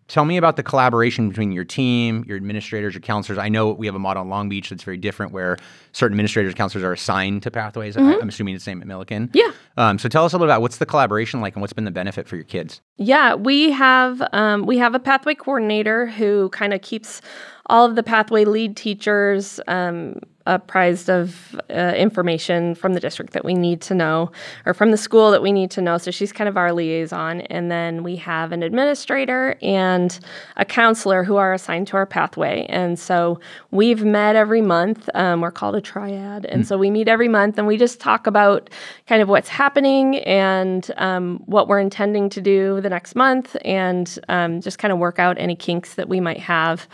tell 0.08 0.26
me 0.26 0.38
about 0.38 0.56
the 0.56 0.64
collaboration 0.64 1.30
between 1.30 1.52
your 1.52 1.64
team, 1.64 2.24
your 2.28 2.38
administrators, 2.38 2.94
your 2.94 3.02
counselors. 3.02 3.38
I 3.38 3.50
know 3.50 3.72
we 3.72 3.86
have 3.86 3.96
a 3.96 4.00
model 4.00 4.24
in 4.24 4.30
Long 4.30 4.50
Beach 4.50 4.70
that's 4.70 4.84
very 4.84 4.98
different 4.98 5.32
where 5.32 5.58
certain 5.92 6.16
administrators, 6.16 6.54
counselors 6.54 6.84
are 6.84 6.94
assigned 6.94 7.44
to 7.44 7.52
pathways. 7.52 7.96
Mm-hmm. 7.96 8.22
I'm 8.22 8.30
assuming 8.30 8.56
it's 8.56 8.64
the 8.64 8.72
same 8.72 8.82
at 8.82 8.88
Millikan. 8.88 9.30
Yeah. 9.34 9.52
Um, 9.78 9.98
so 9.98 10.10
tell 10.10 10.26
us 10.26 10.34
a 10.34 10.36
little 10.36 10.48
bit 10.48 10.52
about 10.52 10.62
what's 10.62 10.78
the 10.78 10.86
collaboration 10.86 11.42
like 11.42 11.56
and 11.56 11.62
what's 11.62 11.74
been 11.74 11.86
the 11.86 11.92
benefit 11.92 12.28
for 12.28 12.36
your 12.36 12.46
kids. 12.46 12.82
Yeah, 12.98 13.36
we 13.36 13.72
have 13.72 14.22
um, 14.34 14.66
we 14.66 14.78
have 14.78 14.94
a 14.94 15.00
pathway 15.00 15.36
coordinator 15.36 16.08
who 16.08 16.50
kind 16.50 16.74
of 16.74 16.82
keeps 16.82 17.22
all 17.68 17.86
of 17.86 17.96
the 17.96 18.04
pathway 18.04 18.46
lead 18.46 18.76
teachers 18.76 19.60
um, 19.68 20.20
apprised 20.46 21.10
of 21.10 21.60
uh, 21.70 21.94
information 21.96 22.76
from 22.76 22.94
the 22.94 23.00
district 23.00 23.34
that 23.34 23.46
we 23.46 23.54
need 23.54 23.80
to 23.82 23.96
know 23.96 24.32
or 24.66 24.74
from 24.74 24.92
the 24.92 24.98
school 24.98 25.32
that 25.32 25.42
we 25.42 25.52
need 25.52 25.72
to 25.72 25.82
know. 25.82 25.98
So 25.98 26.12
she's 26.12 26.34
kind 26.34 26.50
of 26.50 26.58
our 26.58 26.74
liaison. 26.74 27.42
And 27.42 27.72
then 27.72 28.04
we 28.04 28.18
have 28.18 28.52
an 28.52 28.62
administrator 28.62 29.58
and 29.62 30.20
a 30.58 30.66
counselor 30.66 31.24
who 31.24 31.38
are 31.38 31.54
assigned 31.54 31.88
to 31.88 31.98
our 31.98 32.06
pathway. 32.06 32.66
And 32.68 33.00
so 33.00 33.40
we've 33.72 34.04
met 34.04 34.36
every 34.36 34.62
month. 34.62 35.10
Um, 35.14 35.42
we're 35.42 35.52
called 35.52 35.76
a 35.76 35.82
triad. 35.82 36.46
And 36.46 36.64
mm. 36.64 36.66
so 36.66 36.78
we 36.78 36.92
meet 36.92 37.08
every 37.08 37.30
month 37.30 37.58
and 37.58 37.66
we 37.66 37.78
just 37.78 38.02
talk 38.02 38.28
about 38.28 38.70
kind 39.08 39.22
of 39.22 39.30
what's 39.30 39.50
happening 39.50 40.18
and 40.20 40.92
um, 40.98 41.42
what 41.46 41.68
we're 41.70 41.80
intending 41.80 42.30
to 42.30 42.42
do 42.42 42.82
the 42.82 42.90
next 42.90 43.16
month 43.16 43.56
and 43.64 44.20
um, 44.28 44.60
just 44.60 44.78
kind 44.78 44.92
of 44.92 45.00
work 45.00 45.20
out 45.20 45.38
any 45.38 45.56
kinks 45.56 45.94
that 45.96 46.10
we 46.10 46.20
might 46.20 46.40
have. 46.40 46.88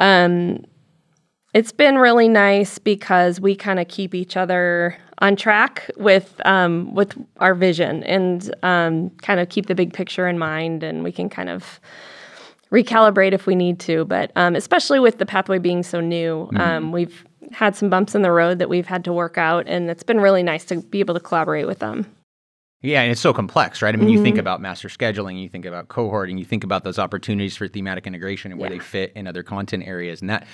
Um, 0.00 0.64
it's 1.54 1.72
been 1.72 1.96
really 1.98 2.28
nice 2.28 2.78
because 2.78 3.40
we 3.40 3.56
kind 3.56 3.78
of 3.78 3.88
keep 3.88 4.14
each 4.14 4.36
other 4.36 4.96
on 5.20 5.34
track 5.34 5.90
with 5.96 6.40
um, 6.44 6.94
with 6.94 7.16
our 7.38 7.54
vision 7.54 8.04
and 8.04 8.54
um, 8.62 9.10
kind 9.22 9.40
of 9.40 9.48
keep 9.48 9.66
the 9.66 9.74
big 9.74 9.92
picture 9.92 10.28
in 10.28 10.38
mind, 10.38 10.82
and 10.82 11.02
we 11.02 11.12
can 11.12 11.28
kind 11.28 11.48
of 11.48 11.80
recalibrate 12.70 13.32
if 13.32 13.46
we 13.46 13.54
need 13.54 13.80
to. 13.80 14.04
But 14.04 14.30
um, 14.36 14.54
especially 14.54 15.00
with 15.00 15.18
the 15.18 15.26
pathway 15.26 15.58
being 15.58 15.82
so 15.82 16.00
new, 16.00 16.48
mm. 16.52 16.92
we've 16.92 17.24
had 17.50 17.74
some 17.74 17.88
bumps 17.88 18.14
in 18.14 18.22
the 18.22 18.30
road 18.30 18.58
that 18.58 18.68
we've 18.68 18.86
had 18.86 19.04
to 19.04 19.12
work 19.12 19.38
out, 19.38 19.66
and 19.66 19.90
it's 19.90 20.02
been 20.02 20.20
really 20.20 20.42
nice 20.42 20.64
to 20.66 20.82
be 20.82 21.00
able 21.00 21.14
to 21.14 21.20
collaborate 21.20 21.66
with 21.66 21.78
them. 21.78 22.06
Yeah, 22.80 23.02
and 23.02 23.10
it's 23.10 23.20
so 23.20 23.32
complex, 23.32 23.82
right? 23.82 23.92
I 23.92 23.96
mean, 23.96 24.06
mm-hmm. 24.06 24.18
you 24.18 24.22
think 24.22 24.34
mm-hmm. 24.34 24.40
about 24.40 24.60
master 24.60 24.88
scheduling, 24.88 25.42
you 25.42 25.48
think 25.48 25.64
about 25.64 25.88
cohorting, 25.88 26.38
you 26.38 26.44
think 26.44 26.62
about 26.62 26.84
those 26.84 26.96
opportunities 26.96 27.56
for 27.56 27.66
thematic 27.66 28.06
integration 28.06 28.52
and 28.52 28.60
where 28.60 28.70
yeah. 28.70 28.78
they 28.78 28.84
fit 28.84 29.12
in 29.16 29.26
other 29.26 29.42
content 29.42 29.84
areas, 29.84 30.20
and 30.20 30.30
that 30.30 30.46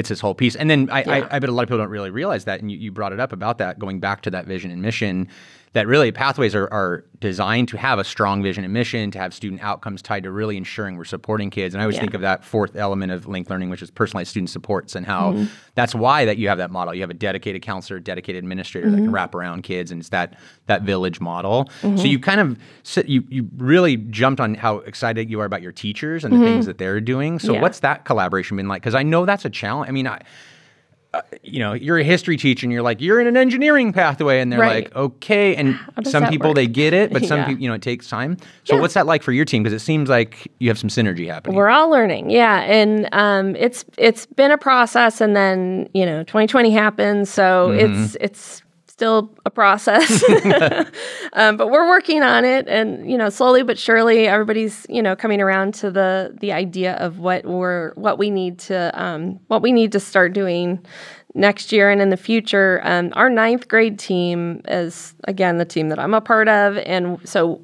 it's 0.00 0.08
his 0.08 0.20
whole 0.20 0.34
piece. 0.34 0.56
And 0.56 0.68
then 0.68 0.90
I, 0.90 1.02
yeah. 1.02 1.12
I, 1.30 1.36
I, 1.36 1.38
bet 1.38 1.48
a 1.48 1.52
lot 1.52 1.62
of 1.62 1.68
people 1.68 1.78
don't 1.78 1.90
really 1.90 2.10
realize 2.10 2.44
that, 2.46 2.60
and 2.60 2.70
you, 2.70 2.76
you 2.78 2.90
brought 2.90 3.12
it 3.12 3.20
up 3.20 3.32
about 3.32 3.58
that, 3.58 3.78
going 3.78 4.00
back 4.00 4.22
to 4.22 4.30
that 4.32 4.46
vision 4.46 4.72
and 4.72 4.82
mission 4.82 5.28
that 5.72 5.86
really 5.86 6.10
pathways 6.10 6.54
are, 6.54 6.66
are 6.72 7.04
designed 7.20 7.68
to 7.68 7.76
have 7.76 8.00
a 8.00 8.04
strong 8.04 8.42
vision 8.42 8.64
and 8.64 8.72
mission, 8.72 9.10
to 9.12 9.18
have 9.18 9.32
student 9.32 9.62
outcomes 9.62 10.02
tied 10.02 10.24
to 10.24 10.32
really 10.32 10.56
ensuring 10.56 10.96
we're 10.96 11.04
supporting 11.04 11.48
kids. 11.48 11.74
And 11.74 11.80
I 11.80 11.84
always 11.84 11.94
yeah. 11.94 12.00
think 12.00 12.14
of 12.14 12.22
that 12.22 12.44
fourth 12.44 12.74
element 12.74 13.12
of 13.12 13.28
linked 13.28 13.50
learning, 13.50 13.70
which 13.70 13.80
is 13.80 13.90
personalized 13.90 14.30
student 14.30 14.50
supports, 14.50 14.96
and 14.96 15.06
how 15.06 15.32
mm-hmm. 15.32 15.44
that's 15.76 15.94
why 15.94 16.24
that 16.24 16.38
you 16.38 16.48
have 16.48 16.58
that 16.58 16.72
model. 16.72 16.92
You 16.92 17.02
have 17.02 17.10
a 17.10 17.14
dedicated 17.14 17.62
counselor, 17.62 18.00
dedicated 18.00 18.42
administrator 18.42 18.88
mm-hmm. 18.88 18.96
that 18.96 18.98
can 18.98 19.06
mm-hmm. 19.06 19.14
wrap 19.14 19.34
around 19.34 19.62
kids, 19.62 19.92
and 19.92 20.00
it's 20.00 20.08
that 20.08 20.36
that 20.66 20.82
village 20.82 21.20
model. 21.20 21.66
Mm-hmm. 21.82 21.98
So 21.98 22.04
you 22.04 22.18
kind 22.18 22.40
of 22.40 22.58
you 23.08 23.22
you 23.28 23.48
really 23.56 23.96
jumped 23.96 24.40
on 24.40 24.54
how 24.54 24.78
excited 24.78 25.30
you 25.30 25.38
are 25.40 25.46
about 25.46 25.62
your 25.62 25.72
teachers 25.72 26.24
and 26.24 26.32
the 26.32 26.38
mm-hmm. 26.38 26.46
things 26.46 26.66
that 26.66 26.78
they're 26.78 27.00
doing. 27.00 27.38
So 27.38 27.52
yeah. 27.52 27.60
what's 27.60 27.80
that 27.80 28.04
collaboration 28.04 28.56
been 28.56 28.66
like? 28.66 28.82
Because 28.82 28.96
I 28.96 29.04
know 29.04 29.24
that's 29.24 29.44
a 29.44 29.50
challenge. 29.50 29.88
I 29.88 29.92
mean, 29.92 30.08
I 30.08 30.20
uh, 31.12 31.22
you 31.42 31.58
know, 31.58 31.72
you're 31.72 31.98
a 31.98 32.04
history 32.04 32.36
teacher 32.36 32.64
and 32.64 32.72
you're 32.72 32.82
like, 32.82 33.00
you're 33.00 33.20
in 33.20 33.26
an 33.26 33.36
engineering 33.36 33.92
pathway. 33.92 34.40
And 34.40 34.52
they're 34.52 34.60
right. 34.60 34.84
like, 34.84 34.94
okay. 34.94 35.56
And 35.56 35.78
some 36.04 36.28
people, 36.28 36.50
work? 36.50 36.56
they 36.56 36.66
get 36.66 36.92
it, 36.92 37.12
but 37.12 37.24
some 37.26 37.40
yeah. 37.40 37.46
people, 37.46 37.62
you 37.62 37.68
know, 37.68 37.74
it 37.74 37.82
takes 37.82 38.08
time. 38.08 38.36
So 38.64 38.74
yeah. 38.74 38.80
what's 38.80 38.94
that 38.94 39.06
like 39.06 39.22
for 39.22 39.32
your 39.32 39.44
team? 39.44 39.62
Because 39.62 39.74
it 39.74 39.84
seems 39.84 40.08
like 40.08 40.50
you 40.60 40.68
have 40.68 40.78
some 40.78 40.88
synergy 40.88 41.26
happening. 41.26 41.56
We're 41.56 41.68
all 41.68 41.90
learning. 41.90 42.30
Yeah. 42.30 42.60
And 42.60 43.08
um, 43.12 43.56
it's, 43.56 43.84
it's 43.98 44.26
been 44.26 44.52
a 44.52 44.58
process 44.58 45.20
and 45.20 45.34
then, 45.34 45.88
you 45.94 46.06
know, 46.06 46.22
2020 46.22 46.70
happened. 46.70 47.26
So 47.28 47.70
mm-hmm. 47.70 48.02
it's, 48.02 48.16
it's, 48.20 48.62
still 49.00 49.30
a 49.46 49.50
process 49.50 50.22
um, 51.32 51.56
but 51.56 51.70
we're 51.70 51.88
working 51.88 52.22
on 52.22 52.44
it 52.44 52.68
and 52.68 53.10
you 53.10 53.16
know 53.16 53.30
slowly 53.30 53.62
but 53.62 53.78
surely 53.78 54.28
everybody's 54.28 54.84
you 54.90 55.00
know 55.00 55.16
coming 55.16 55.40
around 55.40 55.72
to 55.72 55.90
the 55.90 56.36
the 56.42 56.52
idea 56.52 56.96
of 56.96 57.18
what 57.18 57.46
we're 57.46 57.94
what 57.94 58.18
we 58.18 58.28
need 58.28 58.58
to 58.58 58.90
um, 59.02 59.40
what 59.46 59.62
we 59.62 59.72
need 59.72 59.90
to 59.90 59.98
start 59.98 60.34
doing 60.34 60.78
next 61.32 61.72
year 61.72 61.90
and 61.90 62.02
in 62.02 62.10
the 62.10 62.16
future 62.18 62.82
um, 62.84 63.10
our 63.14 63.30
ninth 63.30 63.68
grade 63.68 63.98
team 63.98 64.60
is 64.68 65.14
again 65.24 65.56
the 65.56 65.64
team 65.64 65.88
that 65.88 65.98
i'm 65.98 66.12
a 66.12 66.20
part 66.20 66.46
of 66.46 66.76
and 66.76 67.18
so 67.26 67.58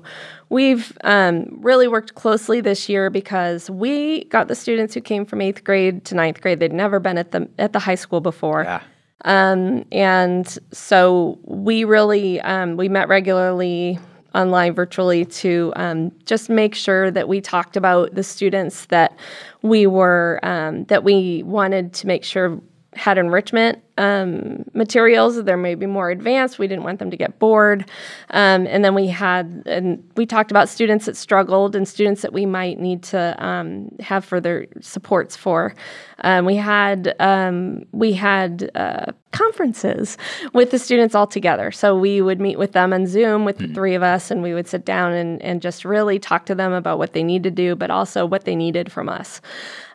We've 0.48 0.96
um, 1.02 1.58
really 1.60 1.88
worked 1.88 2.14
closely 2.14 2.60
this 2.60 2.88
year 2.88 3.10
because 3.10 3.68
we 3.68 4.26
got 4.26 4.46
the 4.46 4.54
students 4.54 4.94
who 4.94 5.00
came 5.00 5.26
from 5.26 5.40
eighth 5.40 5.64
grade 5.64 6.04
to 6.04 6.14
ninth 6.14 6.40
grade. 6.40 6.60
They'd 6.60 6.72
never 6.72 7.00
been 7.00 7.18
at 7.18 7.32
the 7.32 7.48
at 7.58 7.72
the 7.72 7.80
high 7.80 7.96
school 7.96 8.20
before. 8.20 8.62
Yeah. 8.62 8.80
Um, 9.26 9.84
and 9.90 10.46
so 10.72 11.38
we 11.42 11.84
really 11.84 12.40
um, 12.40 12.76
we 12.76 12.88
met 12.88 13.08
regularly 13.08 13.98
online 14.34 14.72
virtually 14.72 15.24
to 15.24 15.72
um, 15.76 16.12
just 16.24 16.48
make 16.48 16.74
sure 16.74 17.10
that 17.10 17.28
we 17.28 17.40
talked 17.40 17.76
about 17.76 18.14
the 18.14 18.22
students 18.22 18.86
that 18.86 19.16
we 19.62 19.86
were 19.86 20.38
um, 20.42 20.84
that 20.84 21.02
we 21.02 21.42
wanted 21.42 21.92
to 21.94 22.06
make 22.06 22.22
sure 22.22 22.60
had 22.96 23.18
enrichment 23.18 23.82
um, 23.98 24.64
materials. 24.74 25.42
They're 25.42 25.56
maybe 25.56 25.86
more 25.86 26.10
advanced. 26.10 26.58
We 26.58 26.66
didn't 26.66 26.84
want 26.84 26.98
them 26.98 27.10
to 27.10 27.16
get 27.16 27.38
bored. 27.38 27.88
Um, 28.30 28.66
and 28.66 28.84
then 28.84 28.94
we 28.94 29.06
had, 29.06 29.62
and 29.66 30.02
we 30.16 30.26
talked 30.26 30.50
about 30.50 30.68
students 30.68 31.06
that 31.06 31.16
struggled 31.16 31.74
and 31.76 31.86
students 31.86 32.22
that 32.22 32.32
we 32.32 32.46
might 32.46 32.78
need 32.78 33.02
to 33.04 33.44
um, 33.44 33.88
have 34.00 34.24
further 34.24 34.66
supports 34.80 35.36
for. 35.36 35.74
Um, 36.20 36.44
we 36.44 36.56
had 36.56 37.14
um, 37.20 37.84
we 37.92 38.12
had 38.14 38.70
uh, 38.74 39.12
conferences 39.32 40.16
with 40.54 40.70
the 40.70 40.78
students 40.78 41.14
all 41.14 41.26
together. 41.26 41.70
So 41.70 41.96
we 41.96 42.22
would 42.22 42.40
meet 42.40 42.58
with 42.58 42.72
them 42.72 42.92
on 42.92 43.06
Zoom 43.06 43.44
with 43.44 43.58
the 43.58 43.66
hmm. 43.66 43.74
three 43.74 43.94
of 43.94 44.02
us, 44.02 44.30
and 44.30 44.42
we 44.42 44.54
would 44.54 44.66
sit 44.66 44.84
down 44.84 45.12
and, 45.12 45.42
and 45.42 45.60
just 45.60 45.84
really 45.84 46.18
talk 46.18 46.46
to 46.46 46.54
them 46.54 46.72
about 46.72 46.98
what 46.98 47.12
they 47.12 47.22
need 47.22 47.42
to 47.42 47.50
do, 47.50 47.76
but 47.76 47.90
also 47.90 48.24
what 48.24 48.44
they 48.44 48.56
needed 48.56 48.90
from 48.90 49.08
us. 49.08 49.40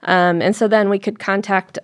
Um, 0.03 0.41
and 0.41 0.55
so 0.55 0.67
then 0.67 0.89
we 0.89 0.99
could 0.99 1.19
contact 1.19 1.79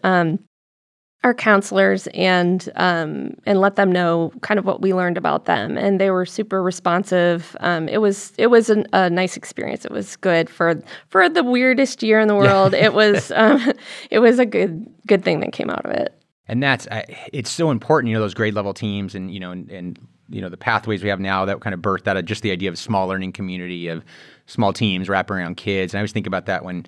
our 1.28 1.34
counselors 1.34 2.08
and 2.14 2.70
um, 2.78 3.36
and 3.46 3.60
let 3.60 3.76
them 3.76 3.92
know 3.92 4.32
kind 4.42 4.58
of 4.58 4.66
what 4.66 4.82
we 4.82 4.94
learned 4.94 5.18
about 5.18 5.44
them, 5.46 5.78
and 5.78 6.00
they 6.00 6.10
were 6.10 6.26
super 6.26 6.64
responsive. 6.64 7.56
Um, 7.60 7.90
it 7.90 7.98
was 7.98 8.34
it 8.38 8.48
was 8.48 8.70
an, 8.70 8.88
a 8.94 9.10
nice 9.10 9.36
experience. 9.36 9.84
It 9.84 9.92
was 9.92 10.16
good 10.16 10.50
for 10.50 10.82
for 11.10 11.28
the 11.28 11.44
weirdest 11.44 12.02
year 12.02 12.20
in 12.20 12.30
the 12.30 12.36
world. 12.36 12.74
It 12.74 12.94
was 12.94 13.32
um, 13.36 13.74
it 14.10 14.20
was 14.20 14.40
a 14.40 14.46
good 14.46 14.90
good 15.06 15.24
thing 15.24 15.42
that 15.42 15.52
came 15.52 15.70
out 15.70 15.86
of 15.86 15.92
it. 15.92 16.14
And 16.48 16.64
that's 16.64 16.88
it's 17.34 17.52
so 17.52 17.72
important, 17.72 18.10
you 18.10 18.16
know, 18.16 18.22
those 18.22 18.34
grade 18.34 18.54
level 18.54 18.74
teams, 18.74 19.14
and 19.16 19.30
you 19.30 19.40
know, 19.42 19.52
and, 19.52 19.70
and 19.70 20.00
you 20.30 20.40
know 20.40 20.48
the 20.48 20.58
pathways 20.58 21.04
we 21.04 21.10
have 21.10 21.20
now 21.20 21.44
that 21.44 21.60
kind 21.60 21.74
of 21.74 21.82
birthed 21.82 22.08
out 22.08 22.16
of 22.16 22.24
just 22.24 22.42
the 22.42 22.52
idea 22.52 22.70
of 22.70 22.78
small 22.78 23.08
learning 23.08 23.34
community 23.34 23.90
of 23.90 24.04
small 24.46 24.72
teams 24.72 25.10
wrapping 25.10 25.36
around 25.36 25.58
kids. 25.58 25.94
And 25.94 26.00
I 26.00 26.02
always 26.02 26.14
think 26.14 26.26
about 26.26 26.46
that 26.46 26.64
when 26.64 26.86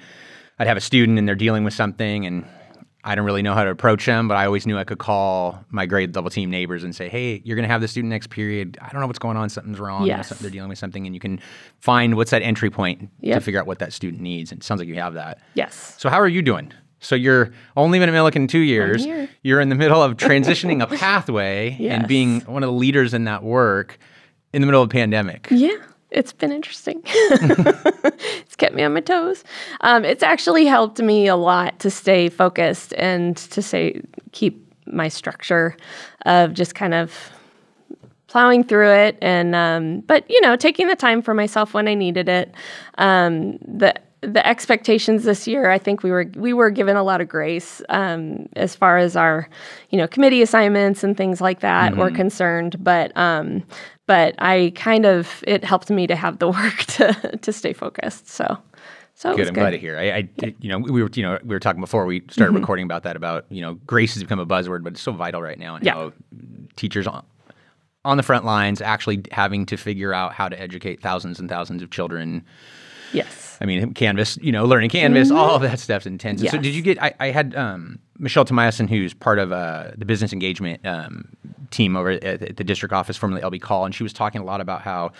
I'd 0.59 0.67
have 0.67 0.77
a 0.77 0.81
student 0.81 1.19
and 1.19 1.27
they're 1.27 1.35
dealing 1.35 1.65
with 1.65 1.73
something 1.73 2.25
and 2.25 2.45
I 3.03 3.15
don't 3.15 3.25
really 3.25 3.41
know 3.41 3.53
how 3.53 3.63
to 3.63 3.69
approach 3.69 4.05
them, 4.05 4.27
but 4.27 4.35
I 4.35 4.45
always 4.45 4.67
knew 4.67 4.77
I 4.77 4.83
could 4.83 4.97
call 4.97 5.63
my 5.69 5.85
grade 5.85 6.13
level 6.15 6.29
team 6.29 6.49
neighbors 6.49 6.83
and 6.83 6.93
say, 6.93 7.07
"Hey, 7.07 7.41
you're 7.45 7.55
going 7.55 7.67
to 7.67 7.71
have 7.71 7.81
the 7.81 7.87
student 7.87 8.09
next 8.09 8.29
period. 8.29 8.77
I 8.81 8.89
don't 8.89 8.99
know 8.99 9.07
what's 9.07 9.19
going 9.19 9.37
on. 9.37 9.49
Something's 9.49 9.79
wrong. 9.79 10.05
Yes. 10.05 10.29
they're 10.29 10.51
dealing 10.51 10.69
with 10.69 10.77
something, 10.77 11.05
and 11.05 11.15
you 11.15 11.19
can 11.19 11.39
find 11.79 12.15
what's 12.15 12.31
that 12.31 12.41
entry 12.41 12.69
point 12.69 13.09
yep. 13.21 13.39
to 13.39 13.41
figure 13.41 13.59
out 13.59 13.67
what 13.67 13.79
that 13.79 13.93
student 13.93 14.21
needs." 14.21 14.51
And 14.51 14.61
it 14.61 14.65
sounds 14.65 14.79
like 14.79 14.87
you 14.89 14.95
have 14.95 15.13
that. 15.13 15.39
Yes. 15.53 15.95
So 15.97 16.09
how 16.09 16.19
are 16.19 16.27
you 16.27 16.41
doing? 16.41 16.73
So 16.99 17.15
you're 17.15 17.51
only 17.77 17.99
been 17.99 18.09
at 18.09 18.15
Millikan 18.15 18.49
two 18.49 18.59
years. 18.59 19.05
year. 19.05 19.29
You're 19.41 19.61
in 19.61 19.69
the 19.69 19.75
middle 19.75 20.03
of 20.03 20.17
transitioning 20.17 20.83
a 20.83 20.87
pathway 20.97 21.77
and 21.79 22.07
being 22.07 22.41
one 22.41 22.63
of 22.63 22.67
the 22.67 22.75
leaders 22.75 23.13
in 23.13 23.23
that 23.23 23.43
work 23.43 23.97
in 24.51 24.61
the 24.61 24.65
middle 24.65 24.81
of 24.81 24.89
a 24.89 24.91
pandemic. 24.91 25.47
Yeah, 25.51 25.77
it's 26.11 26.33
been 26.33 26.51
interesting. 26.51 27.01
it's 27.05 28.55
kept 28.55 28.73
me 28.73 28.83
on 28.83 28.93
my 28.93 29.01
toes. 29.01 29.43
Um, 29.81 30.05
it's 30.05 30.23
actually 30.23 30.65
helped 30.65 30.99
me 30.99 31.27
a 31.27 31.35
lot 31.35 31.79
to 31.79 31.89
stay 31.89 32.29
focused 32.29 32.93
and 32.97 33.37
to 33.37 33.61
say 33.61 34.01
keep 34.31 34.65
my 34.85 35.07
structure 35.07 35.77
of 36.25 36.53
just 36.53 36.73
kind 36.73 36.93
of 36.93 37.31
plowing 38.27 38.63
through 38.63 38.91
it 38.91 39.17
and 39.23 39.55
um, 39.55 40.01
but 40.01 40.23
you 40.29 40.39
know 40.41 40.55
taking 40.55 40.87
the 40.87 40.95
time 40.95 41.21
for 41.21 41.33
myself 41.33 41.73
when 41.73 41.87
I 41.87 41.93
needed 41.93 42.29
it. 42.29 42.53
Um, 42.97 43.57
the 44.21 44.45
expectations 44.45 45.23
this 45.23 45.47
year, 45.47 45.69
I 45.69 45.77
think 45.77 46.03
we 46.03 46.11
were 46.11 46.29
we 46.35 46.51
were 46.53 46.69
given 46.69 46.95
a 46.97 47.03
lot 47.03 47.21
of 47.21 47.29
grace 47.29 47.81
um, 47.89 48.47
as 48.55 48.75
far 48.75 48.97
as 48.97 49.15
our, 49.15 49.47
you 49.91 49.97
know, 49.97 50.07
committee 50.07 50.41
assignments 50.41 51.03
and 51.03 51.15
things 51.15 51.39
like 51.41 51.61
that 51.61 51.95
were 51.95 52.11
concerned. 52.11 52.75
But 52.83 53.15
um, 53.17 53.63
but 54.07 54.35
I 54.39 54.73
kind 54.75 55.05
of 55.05 55.43
it 55.47 55.63
helped 55.63 55.89
me 55.89 56.05
to 56.07 56.15
have 56.15 56.39
the 56.39 56.49
work 56.49 56.77
to 56.97 57.37
to 57.41 57.53
stay 57.53 57.73
focused. 57.73 58.27
So 58.29 58.57
so 59.15 59.35
Good. 59.35 59.47
I'm 59.47 59.53
good. 59.53 59.59
glad 59.61 59.71
to 59.71 59.77
hear. 59.77 59.97
I, 59.97 60.29
I, 60.41 60.53
you 60.61 60.69
know, 60.69 60.79
we 60.79 61.03
were, 61.03 61.09
you 61.13 61.23
know, 61.23 61.37
we 61.43 61.53
were 61.55 61.59
talking 61.59 61.81
before 61.81 62.05
we 62.05 62.21
started 62.29 62.51
Mm-hmm. 62.53 62.61
recording 62.61 62.85
about 62.85 63.03
that. 63.03 63.15
About 63.15 63.45
you 63.49 63.61
know, 63.61 63.73
grace 63.85 64.13
has 64.13 64.23
become 64.23 64.39
a 64.39 64.45
buzzword, 64.45 64.83
but 64.83 64.93
it's 64.93 65.01
so 65.01 65.11
vital 65.11 65.41
right 65.41 65.59
now, 65.59 65.75
and 65.75 65.85
Yeah. 65.85 65.93
how 65.93 66.13
teachers 66.75 67.07
on 67.07 67.25
on 68.05 68.17
the 68.17 68.23
front 68.23 68.45
lines 68.45 68.81
actually 68.81 69.21
having 69.31 69.65
to 69.65 69.75
figure 69.77 70.13
out 70.13 70.33
how 70.33 70.47
to 70.49 70.59
educate 70.59 71.01
thousands 71.01 71.39
and 71.39 71.49
thousands 71.49 71.81
of 71.83 71.89
children. 71.89 72.45
Yes. 73.13 73.48
I 73.61 73.65
mean, 73.65 73.93
Canvas, 73.93 74.37
you 74.41 74.51
know, 74.51 74.65
learning 74.65 74.89
Canvas, 74.89 75.31
all 75.31 75.55
of 75.55 75.61
that 75.63 75.79
stuff's 75.79 76.05
intense. 76.05 76.41
So, 76.41 76.47
Mm-hmm. 76.47 76.61
Did 76.61 76.75
you 76.75 76.81
get? 76.81 77.01
I, 77.01 77.13
I 77.19 77.27
had 77.31 77.55
um, 77.55 77.99
Michelle 78.17 78.45
Tomasin, 78.45 78.89
who's 78.89 79.13
part 79.13 79.39
of 79.39 79.51
uh, 79.51 79.91
the 79.97 80.05
business 80.05 80.31
engagement 80.33 80.85
um, 80.85 81.25
team 81.69 81.97
over 81.97 82.11
at, 82.11 82.23
at 82.23 82.57
the 82.57 82.63
district 82.63 82.93
office, 82.93 83.17
formerly 83.17 83.41
LB 83.41 83.61
Call, 83.61 83.85
and 83.85 83.93
she 83.93 84.03
was 84.03 84.13
talking 84.13 84.41
a 84.41 84.45
lot 84.45 84.61
about 84.61 84.81
how 84.81 85.11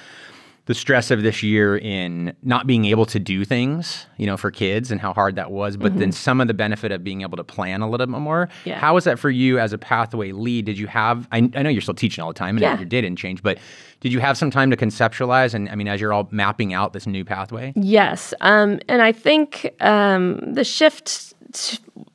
the 0.69 0.75
stress 0.75 1.09
of 1.09 1.23
this 1.23 1.41
year 1.41 1.79
in 1.79 2.31
not 2.43 2.67
being 2.67 2.85
able 2.85 3.03
to 3.03 3.17
do 3.19 3.43
things, 3.43 4.05
you 4.17 4.27
know, 4.27 4.37
for 4.37 4.51
kids 4.51 4.91
and 4.91 5.01
how 5.01 5.11
hard 5.11 5.35
that 5.35 5.49
was, 5.49 5.75
but 5.75 5.97
then 5.97 6.11
some 6.11 6.39
of 6.39 6.47
the 6.47 6.53
benefit 6.53 6.91
of 6.91 7.03
being 7.03 7.23
able 7.23 7.35
to 7.35 7.43
plan 7.43 7.81
a 7.81 7.89
little 7.89 8.05
bit 8.05 8.19
more. 8.19 8.45
Mm-hmm. 8.45 8.69
Yeah. 8.69 8.77
How 8.79 8.93
was 8.93 9.05
that 9.05 9.17
for 9.17 9.31
you 9.31 9.57
as 9.57 9.73
a 9.73 9.79
pathway 9.79 10.31
lead? 10.31 10.65
Did 10.65 10.77
you 10.77 10.85
have, 10.85 11.27
I, 11.31 11.37
I 11.55 11.63
know 11.63 11.69
you're 11.71 11.81
still 11.81 11.95
teaching 11.95 12.23
all 12.23 12.31
the 12.31 12.37
time 12.37 12.55
and 12.55 12.61
Yeah. 12.61 12.75
your 12.77 12.85
day 12.85 13.01
didn't 13.01 13.17
change, 13.17 13.41
but 13.41 13.57
did 13.99 14.13
you 14.13 14.19
have 14.19 14.37
some 14.37 14.51
time 14.51 14.69
to 14.69 14.77
conceptualize? 14.77 15.55
And 15.55 15.69
I 15.69 15.75
mean, 15.75 15.87
as 15.87 15.99
you're 15.99 16.13
all 16.13 16.27
mapping 16.29 16.71
out 16.71 16.93
this 16.93 17.07
new 17.07 17.25
pathway? 17.25 17.73
Yes, 17.75 18.35
um, 18.39 18.79
and 18.87 19.01
I 19.01 19.11
think 19.11 19.73
um, 19.81 20.53
the 20.53 20.63
shift. 20.63 21.33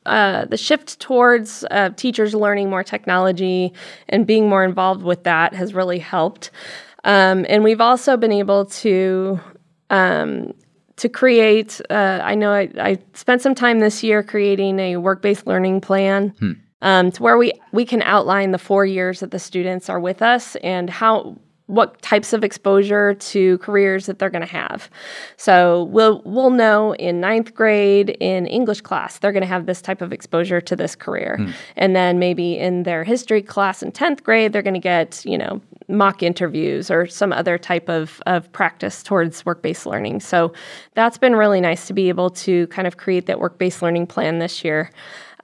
Uh, 0.06 0.44
the 0.44 0.56
shift 0.56 1.00
towards 1.00 1.64
uh, 1.72 1.90
teachers 1.96 2.34
learning 2.36 2.70
more 2.70 2.84
technology 2.84 3.72
and 4.08 4.28
being 4.28 4.48
more 4.48 4.62
involved 4.62 5.02
with 5.02 5.24
that 5.24 5.52
has 5.54 5.74
really 5.74 5.98
helped. 5.98 6.52
Um, 7.04 7.46
and 7.48 7.62
we've 7.62 7.80
also 7.80 8.16
been 8.16 8.32
able 8.32 8.66
to 8.66 9.38
um, 9.90 10.54
to 10.96 11.08
create. 11.08 11.80
Uh, 11.90 12.20
I 12.22 12.34
know 12.34 12.52
I, 12.52 12.70
I 12.78 12.98
spent 13.12 13.42
some 13.42 13.54
time 13.54 13.80
this 13.80 14.02
year 14.02 14.22
creating 14.22 14.78
a 14.78 14.96
work 14.96 15.22
based 15.22 15.46
learning 15.46 15.80
plan. 15.80 16.34
Um, 16.82 17.10
to 17.12 17.22
where 17.22 17.38
we 17.38 17.52
we 17.72 17.84
can 17.86 18.02
outline 18.02 18.50
the 18.50 18.58
four 18.58 18.84
years 18.84 19.20
that 19.20 19.30
the 19.30 19.38
students 19.38 19.88
are 19.88 20.00
with 20.00 20.20
us 20.20 20.56
and 20.56 20.90
how 20.90 21.38
what 21.66 22.00
types 22.03 22.35
of 22.35 22.44
exposure 22.44 23.14
to 23.14 23.57
careers 23.59 24.05
that 24.05 24.18
they're 24.18 24.29
going 24.29 24.46
to 24.46 24.46
have. 24.46 24.90
So 25.38 25.85
we'll 25.85 26.20
we'll 26.24 26.50
know 26.50 26.94
in 26.96 27.20
ninth 27.20 27.55
grade 27.55 28.11
in 28.20 28.46
English 28.46 28.83
class 28.83 29.18
they're 29.18 29.33
going 29.33 29.42
to 29.42 29.46
have 29.46 29.64
this 29.66 29.81
type 29.81 30.03
of 30.03 30.12
exposure 30.12 30.61
to 30.61 30.77
this 30.77 30.94
career, 30.94 31.38
and 31.77 31.96
then 31.96 32.18
maybe 32.18 32.59
in 32.59 32.83
their 32.83 33.03
history 33.03 33.40
class 33.42 33.83
in 33.83 33.92
tenth 33.92 34.22
grade 34.22 34.53
they're 34.53 34.62
going 34.62 34.74
to 34.74 34.81
get 34.81 35.24
you 35.24 35.38
know 35.38 35.61
mock 35.88 36.22
interviews 36.22 36.90
or 36.90 37.07
some 37.07 37.33
other 37.33 37.57
type 37.57 37.88
of 37.88 38.20
of 38.27 38.50
practice 38.53 39.03
towards 39.03 39.46
work 39.46 39.62
based 39.62 39.87
learning. 39.87 40.20
So 40.20 40.53
that's 40.94 41.16
been 41.16 41.35
really 41.35 41.61
nice 41.62 41.87
to 41.87 41.94
be 41.94 42.11
able 42.11 42.29
to 42.31 42.66
kind 42.66 42.87
of 42.87 42.98
create 42.98 43.24
that 43.27 43.40
work 43.40 43.57
based 43.59 43.81
learning 43.81 44.07
plan 44.07 44.38
this 44.38 44.64
year. 44.64 44.90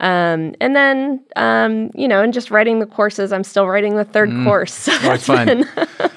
Um, 0.00 0.54
and 0.62 0.74
then, 0.74 1.22
um, 1.36 1.90
you 1.94 2.08
know, 2.08 2.22
and 2.22 2.32
just 2.32 2.50
writing 2.50 2.78
the 2.78 2.86
courses. 2.86 3.34
I'm 3.34 3.44
still 3.44 3.68
writing 3.68 3.96
the 3.96 4.04
third 4.04 4.30
course. 4.44 4.72
So 4.90 4.96
that's 4.98 5.26
fun. 5.26 5.46
been- 5.46 6.09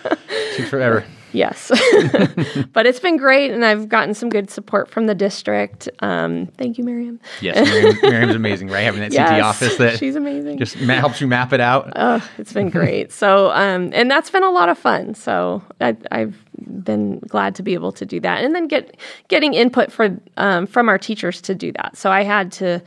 Takes 0.55 0.69
forever. 0.69 1.03
yes. 1.31 1.69
but 2.73 2.85
it's 2.85 2.99
been 2.99 3.17
great, 3.17 3.51
and 3.51 3.65
I've 3.65 3.89
gotten 3.89 4.13
some 4.13 4.29
good 4.29 4.49
support 4.49 4.89
from 4.89 5.07
the 5.07 5.15
district. 5.15 5.89
Um, 5.99 6.47
thank 6.57 6.77
you, 6.77 6.83
Miriam. 6.83 7.19
Yes, 7.41 7.55
Miriam, 7.67 7.97
Miriam's 8.01 8.35
amazing, 8.35 8.69
right? 8.69 8.81
Having 8.81 9.01
that 9.01 9.11
CT 9.11 9.37
Yes, 9.37 9.43
office 9.43 9.77
that 9.77 9.97
she's 9.99 10.15
amazing. 10.15 10.57
just 10.59 10.79
ma- 10.81 10.95
helps 10.95 11.19
you 11.21 11.27
map 11.27 11.53
it 11.53 11.59
out. 11.59 11.91
Oh, 11.95 12.27
it's 12.37 12.53
been 12.53 12.69
great. 12.69 13.11
So, 13.11 13.51
um, 13.51 13.91
and 13.93 14.09
that's 14.11 14.29
been 14.29 14.43
a 14.43 14.51
lot 14.51 14.69
of 14.69 14.77
fun. 14.77 15.15
So, 15.15 15.61
I, 15.81 15.95
I've 16.11 16.35
been 16.83 17.19
glad 17.19 17.55
to 17.55 17.63
be 17.63 17.73
able 17.73 17.91
to 17.93 18.05
do 18.05 18.19
that, 18.21 18.43
and 18.43 18.53
then 18.55 18.67
get 18.67 18.95
getting 19.27 19.53
input 19.53 19.91
for 19.91 20.17
um, 20.37 20.67
from 20.67 20.87
our 20.89 20.97
teachers 20.97 21.41
to 21.41 21.55
do 21.55 21.71
that. 21.73 21.97
So, 21.97 22.11
I 22.11 22.23
had 22.23 22.51
to, 22.53 22.81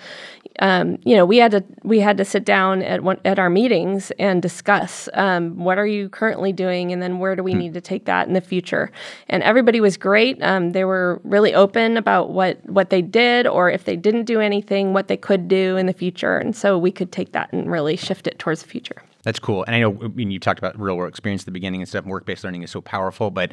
um, 0.61 0.99
you 1.05 1.17
know, 1.17 1.25
we 1.25 1.39
had 1.39 1.51
to 1.53 1.65
we 1.83 2.01
had 2.01 2.17
to 2.19 2.25
sit 2.25 2.45
down 2.45 2.83
at 2.83 3.03
one, 3.03 3.19
at 3.25 3.39
our 3.39 3.51
meetings 3.51 4.11
and 4.19 4.41
discuss 4.43 5.09
um, 5.15 5.57
what 5.57 5.79
are 5.79 5.87
you 5.87 6.09
currently 6.09 6.53
doing, 6.53 6.93
and 6.93 7.03
then 7.03 7.19
where 7.19 7.37
do 7.37 7.43
we 7.43 7.55
need 7.55 7.75
to 7.75 7.81
take 7.81 8.05
that 8.07 8.27
in 8.27 8.35
the 8.35 8.41
future. 8.41 8.91
And 9.29 9.43
everybody 9.43 9.81
was 9.81 9.97
great. 9.97 10.43
Um, 10.43 10.73
they 10.73 10.85
were 10.85 11.21
really 11.25 11.55
open 11.55 11.97
about 11.97 12.31
what 12.31 12.65
what 12.69 12.91
they 12.91 13.03
did, 13.03 13.47
or 13.47 13.71
if 13.71 13.85
they 13.85 13.97
didn't 13.97 14.25
do 14.25 14.41
anything, 14.41 14.93
what 14.93 15.09
they 15.09 15.17
could 15.17 15.49
do 15.49 15.77
in 15.77 15.87
the 15.87 15.93
future, 15.93 16.39
and 16.39 16.57
so 16.57 16.79
we 16.79 16.91
could 16.91 17.13
take 17.13 17.33
that 17.33 17.53
and 17.53 17.71
really 17.71 17.97
shift 17.97 18.27
it 18.27 18.39
towards 18.39 18.63
the 18.63 18.69
future. 18.69 19.03
That's 19.23 19.39
cool. 19.39 19.65
And 19.65 19.75
I 19.75 19.81
know 19.81 19.99
I 20.03 20.09
mean, 20.09 20.31
you 20.31 20.39
talked 20.39 20.59
about 20.59 20.79
real 20.81 20.97
world 20.97 21.11
experience 21.11 21.43
at 21.43 21.47
the 21.47 21.53
beginning 21.53 21.81
and 21.81 21.89
stuff. 21.89 22.05
and 22.05 22.11
Work 22.13 22.27
based 22.27 22.45
learning 22.45 22.63
is 22.63 22.71
so 22.71 22.81
powerful, 22.81 23.31
but 23.31 23.53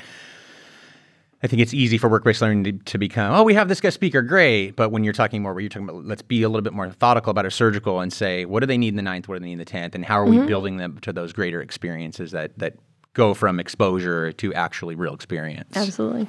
I 1.44 1.48
think 1.48 1.62
it's 1.62 1.74
easy 1.74 1.98
for 1.98 2.08
work 2.08 2.24
based 2.24 2.42
learning 2.42 2.64
to, 2.64 2.72
to 2.92 2.98
become, 2.98 3.34
oh, 3.36 3.44
we 3.44 3.54
have 3.54 3.68
this 3.68 3.82
guest 3.82 3.96
speaker, 3.96 4.22
great. 4.22 4.78
But 4.78 4.92
when 4.92 5.04
you're 5.04 5.12
talking 5.14 5.42
more, 5.42 5.54
where 5.54 5.60
you're 5.60 5.70
talking 5.70 5.90
about, 5.90 6.06
let's 6.06 6.22
be 6.22 6.42
a 6.42 6.48
little 6.48 6.62
bit 6.62 6.72
more 6.74 6.88
methodical 6.88 7.32
about 7.32 7.44
our 7.44 7.52
surgical 7.52 8.00
and 8.00 8.14
say, 8.14 8.46
what 8.46 8.62
do 8.62 8.66
they 8.66 8.78
need 8.78 8.90
in 8.90 8.96
the 8.96 9.02
ninth? 9.02 9.28
What 9.28 9.36
do 9.36 9.40
they 9.42 9.48
need 9.48 9.54
in 9.54 9.60
the 9.60 9.66
tenth? 9.66 9.94
And 9.94 10.06
how 10.06 10.18
are 10.20 10.26
we 10.26 10.40
building 10.48 10.78
them 10.78 11.00
to 11.02 11.12
those 11.12 11.34
greater 11.34 11.62
experiences 11.62 12.32
that 12.32 12.58
that 12.60 12.78
go 13.14 13.34
from 13.34 13.60
exposure 13.60 14.32
to 14.32 14.54
actually 14.54 14.96
real 14.96 15.14
experience? 15.14 15.76
Absolutely. 15.76 16.28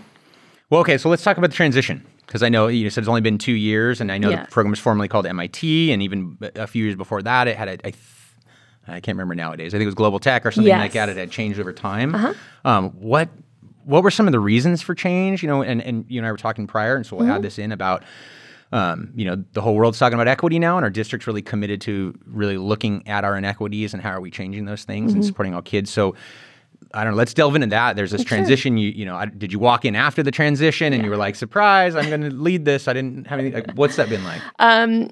Well, 0.68 0.81
okay, 0.81 0.98
so 0.98 1.09
let's 1.09 1.22
talk 1.22 1.38
about 1.38 1.50
the 1.50 1.57
transition 1.57 2.05
because 2.27 2.42
I 2.42 2.48
know 2.48 2.66
you 2.66 2.90
said 2.90 3.03
it's 3.03 3.09
only 3.09 3.20
been 3.20 3.38
two 3.38 3.53
years, 3.53 4.00
and 4.00 4.11
I 4.11 4.18
know 4.18 4.31
the 4.31 4.48
program 4.50 4.70
was 4.70 4.81
formerly 4.81 5.07
called 5.09 5.27
MIT, 5.27 5.92
and 5.92 6.03
even 6.03 6.38
a 6.57 6.66
few 6.66 6.85
years 6.85 6.96
before 6.96 7.22
that, 7.22 7.46
it 7.46 7.57
had 7.57 7.68
a, 7.68 7.72
I, 7.72 7.90
th- 7.90 7.96
I 8.88 9.00
can't 9.00 9.16
remember 9.16 9.35
nowadays. 9.37 9.72
I 9.74 9.79
think 9.79 9.85
it 9.85 9.87
was 9.87 9.94
Global 9.94 10.18
Tech 10.18 10.44
or 10.44 10.50
something 10.50 10.72
like 10.72 10.92
Yes. 10.94 11.03
Uh-huh. 11.03 11.07
that. 11.07 11.16
It 11.16 11.20
had 11.20 11.31
changed 11.31 11.61
over 11.61 11.72
time. 11.72 12.35
Um, 12.64 12.90
what 12.90 13.29
what 13.85 14.03
were 14.03 14.11
some 14.11 14.27
of 14.27 14.33
the 14.33 14.40
reasons 14.40 14.83
for 14.83 14.94
change? 14.94 15.42
You 15.42 15.49
know, 15.49 15.62
and 15.62 15.81
and 15.83 16.05
you 16.09 16.18
and 16.20 16.27
I 16.27 16.31
were 16.33 16.37
talking 16.38 16.66
prior, 16.66 16.97
and 16.97 17.05
so 17.07 17.16
we'll 17.16 17.27
Mm-hmm. 17.27 17.37
add 17.37 17.42
this 17.42 17.59
in 17.59 17.73
about. 17.73 18.03
Um, 18.73 19.12
you 19.14 19.25
know, 19.25 19.44
the 19.53 19.61
whole 19.61 19.77
world's 19.77 20.01
talking 20.01 20.14
about 20.14 20.27
equity 20.27 20.59
now, 20.59 20.77
and 20.77 20.83
our 20.85 20.90
district's 20.90 21.29
really 21.29 21.42
committed 21.42 21.81
to 21.83 22.12
really 22.27 22.57
looking 22.57 23.07
at 23.07 23.23
our 23.23 23.37
inequities 23.37 23.94
and 23.94 24.03
how 24.03 24.11
are 24.11 24.20
we 24.20 24.33
changing 24.33 24.64
those 24.64 24.83
things 24.83 25.11
Mm-hmm. 25.12 25.18
and 25.18 25.25
supporting 25.25 25.55
all 25.55 25.62
kids. 25.62 25.92
So, 25.92 26.16
I 26.92 27.05
don't 27.05 27.12
know. 27.12 27.16
Let's 27.16 27.35
delve 27.35 27.55
into 27.55 27.68
that. 27.68 27.94
There's 27.94 28.11
this 28.11 28.25
transition. 28.25 28.77
You 28.77 28.88
you 28.90 29.05
know, 29.05 29.14
I, 29.14 29.27
did 29.27 29.53
you 29.53 29.61
walk 29.61 29.85
in 29.85 29.94
after 29.94 30.25
the 30.25 30.33
transition 30.33 30.92
and 30.92 31.05
you 31.05 31.11
were 31.11 31.16
like, 31.16 31.37
surprise, 31.37 31.94
I'm 31.94 32.09
going 32.09 32.23
to 32.23 32.31
lead 32.31 32.64
this. 32.64 32.88
I 32.88 32.94
didn't 32.94 33.29
have 33.29 33.38
any. 33.38 33.53
Like, 33.53 33.70
what's 33.75 33.94
that 33.94 34.09
been 34.09 34.25
like? 34.25 34.40
Um, 34.59 35.11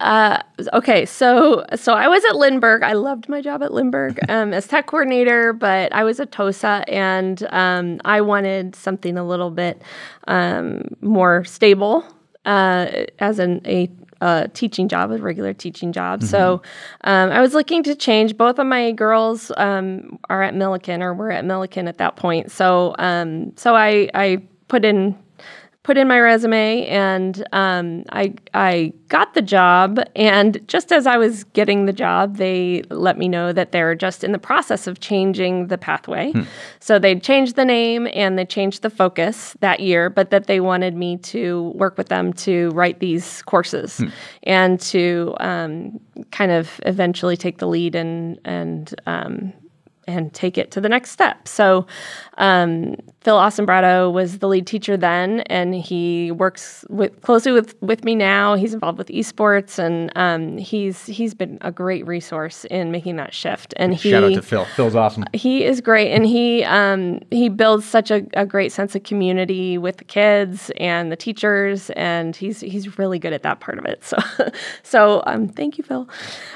uh, 0.00 0.40
okay, 0.74 1.04
so 1.04 1.64
so 1.74 1.92
I 1.92 2.06
was 2.06 2.24
at 2.24 2.36
Lindbergh. 2.36 2.82
I 2.84 2.92
loved 2.92 3.28
my 3.28 3.40
job 3.40 3.62
at 3.62 3.72
Lindbergh 3.72 4.18
um, 4.28 4.52
as 4.52 4.66
tech 4.68 4.86
coordinator, 4.86 5.52
but 5.52 5.92
I 5.92 6.04
was 6.04 6.20
at 6.20 6.30
TOSA, 6.30 6.84
and 6.88 7.46
um, 7.50 8.00
I 8.04 8.20
wanted 8.20 8.76
something 8.76 9.18
a 9.18 9.24
little 9.24 9.50
bit 9.50 9.82
um, 10.28 10.82
more 11.00 11.44
stable 11.44 12.04
uh, 12.44 13.06
as 13.18 13.40
an 13.40 13.60
a 13.66 13.90
uh, 14.20 14.46
teaching 14.52 14.88
job, 14.88 15.10
a 15.10 15.18
regular 15.18 15.52
teaching 15.52 15.92
job. 15.92 16.22
So 16.22 16.62
um, 17.02 17.30
I 17.30 17.40
was 17.40 17.54
looking 17.54 17.82
to 17.84 17.94
change. 17.94 18.36
Both 18.36 18.58
of 18.58 18.66
my 18.66 18.90
girls 18.92 19.52
um, 19.56 20.18
are 20.28 20.42
at 20.42 20.54
Millikan, 20.54 21.02
or 21.02 21.14
were 21.14 21.30
at 21.30 21.44
Millikan 21.44 21.88
at 21.88 21.98
that 21.98 22.16
point. 22.16 22.50
So 22.50 22.94
um, 22.98 23.52
so 23.56 23.74
I 23.74 24.10
I 24.14 24.42
put 24.68 24.84
in 24.84 25.16
put 25.88 25.96
in 25.96 26.06
my 26.06 26.20
resume 26.20 26.84
and 26.84 27.48
um, 27.52 28.04
I 28.10 28.34
I 28.52 28.92
got 29.08 29.32
the 29.32 29.40
job. 29.40 29.98
And 30.14 30.60
just 30.68 30.92
as 30.92 31.06
I 31.06 31.16
was 31.16 31.44
getting 31.44 31.86
the 31.86 31.94
job, 31.94 32.36
they 32.36 32.82
let 32.90 33.16
me 33.16 33.26
know 33.26 33.54
that 33.54 33.72
they're 33.72 33.94
just 33.94 34.22
in 34.22 34.32
the 34.32 34.38
process 34.38 34.86
of 34.86 35.00
changing 35.00 35.68
the 35.68 35.78
pathway. 35.78 36.34
So 36.80 36.98
they 36.98 37.18
changed 37.18 37.56
the 37.56 37.64
name 37.64 38.06
and 38.12 38.38
they 38.38 38.44
changed 38.44 38.82
the 38.82 38.90
focus 38.90 39.56
that 39.60 39.80
year, 39.80 40.10
but 40.10 40.28
that 40.28 40.46
they 40.46 40.60
wanted 40.60 40.94
me 40.94 41.16
to 41.32 41.72
work 41.74 41.96
with 41.96 42.10
them 42.10 42.34
to 42.34 42.68
write 42.74 43.00
these 43.00 43.40
courses 43.44 44.02
and 44.42 44.78
to 44.92 45.34
um, 45.40 45.98
kind 46.32 46.52
of 46.52 46.80
eventually 46.84 47.36
take 47.38 47.56
the 47.58 47.66
lead 47.66 47.94
and 47.94 48.38
and 48.44 48.94
um, 49.06 49.54
and 50.08 50.32
take 50.32 50.56
it 50.56 50.70
to 50.72 50.80
the 50.80 50.88
next 50.88 51.10
step. 51.10 51.46
So, 51.46 51.86
um, 52.38 52.96
Phil 53.28 53.36
Austin-Brado 53.36 54.10
was 54.10 54.38
the 54.38 54.48
lead 54.48 54.66
teacher 54.66 54.96
then, 54.96 55.40
and 55.40 55.74
he 55.74 56.32
works 56.32 56.82
with, 56.88 57.20
closely 57.20 57.52
with, 57.52 57.74
with 57.82 58.02
me 58.02 58.14
now. 58.14 58.54
He's 58.54 58.72
involved 58.72 58.96
with 58.96 59.08
esports, 59.08 59.78
and 59.78 60.10
um, 60.16 60.56
he's 60.56 61.04
he's 61.04 61.34
been 61.34 61.58
a 61.60 61.70
great 61.70 62.06
resource 62.06 62.64
in 62.70 62.90
making 62.90 63.16
that 63.16 63.34
shift. 63.34 63.74
And 63.76 63.92
he, 63.92 64.12
shout 64.12 64.24
out 64.24 64.32
to 64.32 64.40
Phil. 64.40 64.64
Phil's 64.64 64.94
awesome. 64.94 65.26
He 65.34 65.62
is 65.62 65.82
great, 65.82 66.10
and 66.10 66.24
he 66.24 66.64
um, 66.64 67.20
he 67.30 67.50
builds 67.50 67.84
such 67.84 68.10
a, 68.10 68.26
a 68.32 68.46
great 68.46 68.72
sense 68.72 68.94
of 68.94 69.02
community 69.02 69.76
with 69.76 69.98
the 69.98 70.04
kids 70.04 70.70
and 70.78 71.12
the 71.12 71.16
teachers, 71.16 71.90
and 71.90 72.34
he's 72.34 72.60
he's 72.60 72.96
really 72.96 73.18
good 73.18 73.34
at 73.34 73.42
that 73.42 73.60
part 73.60 73.78
of 73.78 73.84
it. 73.84 74.02
So 74.02 74.16
so 74.84 75.22
um, 75.26 75.48
thank 75.48 75.76
you, 75.76 75.84
Phil. 75.84 76.08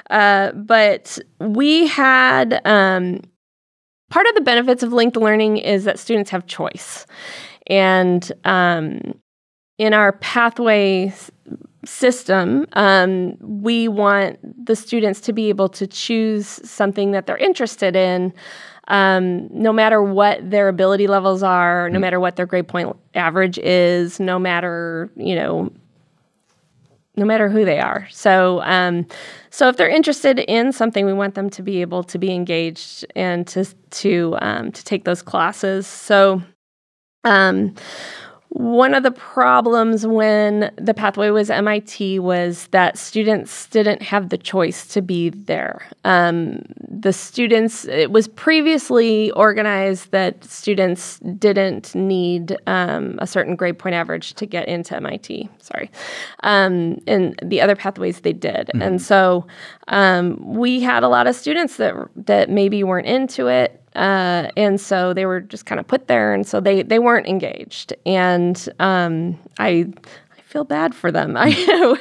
Uh, 0.09 0.53
but 0.53 1.19
we 1.39 1.87
had 1.87 2.63
um, 2.65 3.21
part 4.13 4.27
of 4.27 4.35
the 4.35 4.43
benefits 4.43 4.83
of 4.83 4.93
linked 4.93 5.17
learning 5.17 5.57
is 5.57 5.85
that 5.85 5.99
students 5.99 6.29
have 6.29 6.47
choice. 6.47 7.07
And 7.69 8.31
um, 8.45 9.19
in 9.79 9.95
our 9.95 10.13
pathway 10.13 11.15
system, 11.87 12.67
um, 12.75 13.39
we 13.41 13.89
want 13.89 14.39
the 14.67 14.77
students 14.77 15.19
to 15.23 15.33
be 15.33 15.49
able 15.49 15.71
to 15.71 15.87
choose 15.87 16.47
something 16.47 17.13
that 17.13 17.27
they're 17.27 17.39
interested 17.39 17.97
in. 17.97 18.35
Um, 18.89 19.49
no 19.51 19.73
matter 19.73 20.03
what 20.03 20.51
their 20.51 20.69
ability 20.69 21.07
levels 21.07 21.43
are, 21.43 21.89
no 21.89 21.97
mm. 21.97 22.03
matter 22.03 22.21
what 22.21 22.37
their 22.37 22.47
grade 22.47 22.69
point 22.69 22.95
average 23.15 23.59
is, 23.59 24.21
no 24.21 24.39
matter 24.39 25.11
you 25.17 25.35
know 25.35 25.73
no 27.17 27.25
matter 27.25 27.49
who 27.49 27.65
they 27.65 27.79
are. 27.79 28.09
So, 28.11 28.63
um, 28.63 29.07
so 29.51 29.69
if 29.69 29.77
they're 29.77 29.89
interested 29.89 30.39
in 30.39 30.73
something, 30.73 31.05
we 31.05 31.13
want 31.13 31.35
them 31.35 31.51
to 31.51 31.63
be 31.63 31.83
able 31.83 32.03
to 32.05 32.19
be 32.19 32.33
engaged 32.33 33.05
and 33.15 33.47
to 33.49 33.67
to 33.91 34.37
um, 34.41 34.73
to 34.73 34.85
take 34.85 35.05
those 35.05 35.23
classes. 35.23 35.87
So, 35.87 36.43
um, 37.25 37.75
one 38.55 38.93
of 38.93 39.03
the 39.03 39.11
problems 39.11 40.07
when 40.07 40.71
the 40.77 40.93
pathway 40.93 41.31
was 41.31 41.49
MIT 41.49 42.19
was 42.19 42.67
that 42.67 42.99
students 42.99 43.67
didn't 43.69 44.03
have 44.03 44.29
the 44.29 44.37
choice 44.37 44.87
to 44.89 45.01
be 45.01 45.31
there. 45.31 45.89
Um, 46.05 46.63
the 46.87 47.15
students, 47.15 47.87
it 47.87 48.13
was 48.13 48.29
previously 48.29 49.31
organized 49.31 50.11
that 50.11 50.45
students 50.45 51.19
didn't 51.39 51.95
need 51.95 52.59
um, 52.67 53.19
a 53.23 53.27
certain 53.27 53.57
grade 53.57 53.79
point 53.79 53.95
average 53.95 54.35
to 54.35 54.45
get 54.45 54.69
into 54.69 54.95
MIT. 54.97 55.49
Sorry. 55.59 55.91
Um, 56.43 56.99
and 57.07 57.39
the 57.43 57.63
other 57.63 57.75
pathways 57.75 58.21
they 58.21 58.35
did. 58.35 58.69
Mm-hmm. 58.69 58.83
And 58.83 59.01
so 59.01 59.47
um, 59.89 60.37
we 60.45 60.81
had 60.81 61.03
a 61.03 61.09
lot 61.09 61.27
of 61.27 61.35
students 61.35 61.79
that, 61.79 61.95
that 62.17 62.51
maybe 62.51 62.85
weren't 62.85 63.07
into 63.07 63.47
it. 63.47 63.82
Uh, 63.95 64.49
and 64.57 64.81
so 64.81 65.13
they 65.13 65.27
were 65.27 65.41
just 65.41 65.67
kind 65.67 65.79
of 65.79 65.87
put 65.87 66.09
there, 66.09 66.33
and 66.33 66.47
so 66.47 66.61
they 66.61 66.83
they 66.83 66.99
weren't 66.99 67.27
engaged. 67.27 67.93
And 68.07 68.69
um, 68.79 69.39
I 69.59 69.87
I 70.37 70.41
feel 70.45 70.65
bad 70.65 70.95
for 70.95 71.13
them. 71.13 71.37
I 71.39 71.97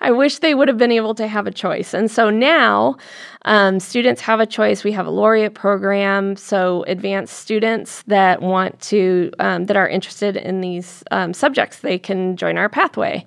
I 0.00 0.10
wish 0.10 0.38
they 0.38 0.54
would 0.54 0.68
have 0.68 0.78
been 0.78 0.92
able 0.92 1.14
to 1.14 1.26
have 1.26 1.46
a 1.46 1.50
choice. 1.50 1.94
And 1.94 2.10
so 2.10 2.30
now 2.30 2.96
um, 3.44 3.78
students 3.78 4.20
have 4.22 4.40
a 4.40 4.46
choice. 4.46 4.84
We 4.84 4.92
have 4.92 5.06
a 5.06 5.10
laureate 5.10 5.54
program, 5.54 6.36
so 6.36 6.84
advanced 6.86 7.38
students 7.38 8.02
that 8.04 8.40
want 8.40 8.80
to 8.82 9.30
um, 9.38 9.66
that 9.66 9.76
are 9.76 9.88
interested 9.88 10.36
in 10.36 10.60
these 10.60 11.04
um, 11.10 11.34
subjects, 11.34 11.80
they 11.80 11.98
can 11.98 12.36
join 12.36 12.56
our 12.56 12.68
pathway. 12.68 13.24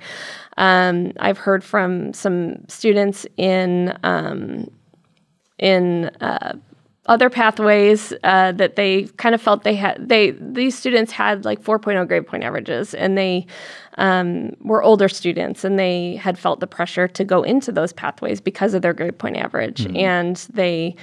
Um, 0.58 1.14
I've 1.20 1.38
heard 1.38 1.64
from 1.64 2.14
some 2.14 2.68
students 2.68 3.28
in 3.38 3.98
um, 4.04 4.72
in 5.60 6.06
uh, 6.22 6.54
other 7.08 7.30
pathways 7.30 8.14
uh, 8.24 8.52
that 8.54 8.76
they 8.76 9.04
kind 9.18 9.34
of 9.34 9.42
felt 9.42 9.64
they 9.64 9.76
had 9.76 10.10
they 10.10 10.32
these 10.32 10.78
students 10.78 11.12
had 11.12 11.46
like 11.46 11.62
4.0 11.62 12.08
grade 12.08 12.28
point 12.28 12.44
averages 12.44 12.94
and 12.94 13.18
they 13.18 13.46
um, 13.98 14.56
were 14.62 14.84
older 14.84 15.08
students 15.10 15.64
and 15.64 15.80
they 15.80 16.18
had 16.18 16.38
felt 16.38 16.60
the 16.60 16.68
pressure 16.68 17.08
to 17.08 17.24
go 17.24 17.44
into 17.44 17.72
those 17.72 17.94
pathways 17.94 18.42
because 18.42 18.74
of 18.74 18.82
their 18.82 18.94
grade 18.94 19.18
point 19.18 19.38
average 19.38 19.86
mm-hmm. 19.86 19.98
and 19.98 20.36
they 20.54 20.96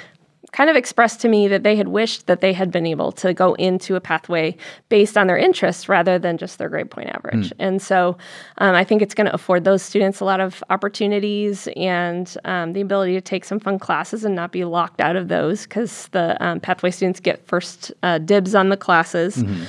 kind 0.55 0.71
of 0.71 0.77
expressed 0.77 1.21
to 1.21 1.29
me 1.29 1.49
that 1.49 1.65
they 1.65 1.75
had 1.75 1.89
wished 1.89 2.29
that 2.29 2.41
they 2.41 2.53
had 2.53 2.71
been 2.71 2.87
able 2.87 3.11
to 3.11 3.35
go 3.35 3.55
into 3.55 3.97
a 3.97 4.01
pathway 4.01 4.57
based 4.89 5.19
on 5.19 5.27
their 5.27 5.37
interests 5.37 5.89
rather 5.89 6.17
than 6.17 6.39
just 6.39 6.59
their 6.59 6.69
grade 6.69 6.89
point 6.89 7.09
average. 7.09 7.51
Mm. 7.51 7.57
And 7.59 7.83
so 7.83 8.17
um, 8.59 8.73
I 8.77 8.85
think 8.85 9.03
it's 9.03 9.15
going 9.15 9.27
to 9.27 9.35
afford 9.35 9.65
those 9.65 9.83
students 9.83 10.21
a 10.21 10.25
lot 10.25 10.39
of 10.39 10.63
opportunities 10.71 11.69
and 11.75 12.37
um, 12.45 12.73
the 12.73 12.81
ability 12.81 13.15
to 13.15 13.21
take 13.21 13.45
some 13.45 13.59
fun 13.59 13.81
classes 13.81 14.25
and 14.25 14.37
not 14.37 14.53
be 14.53 14.65
locked 14.65 15.01
out 15.01 15.17
of 15.17 15.27
those 15.27 15.65
because 15.65 16.07
the 16.13 16.41
um, 16.41 16.61
pathway 16.61 16.93
students 16.93 17.19
get 17.19 17.45
first 17.49 17.93
uh, 18.05 18.19
dibs 18.19 18.55
on 18.55 18.69
the 18.69 18.77
classes. 18.77 19.39
Mm-hmm. 19.39 19.65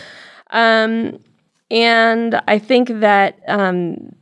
Um, 0.52 1.20
and 1.72 2.40
I 2.48 2.60
think 2.60 2.90
that 3.00 3.40
um, 3.48 4.16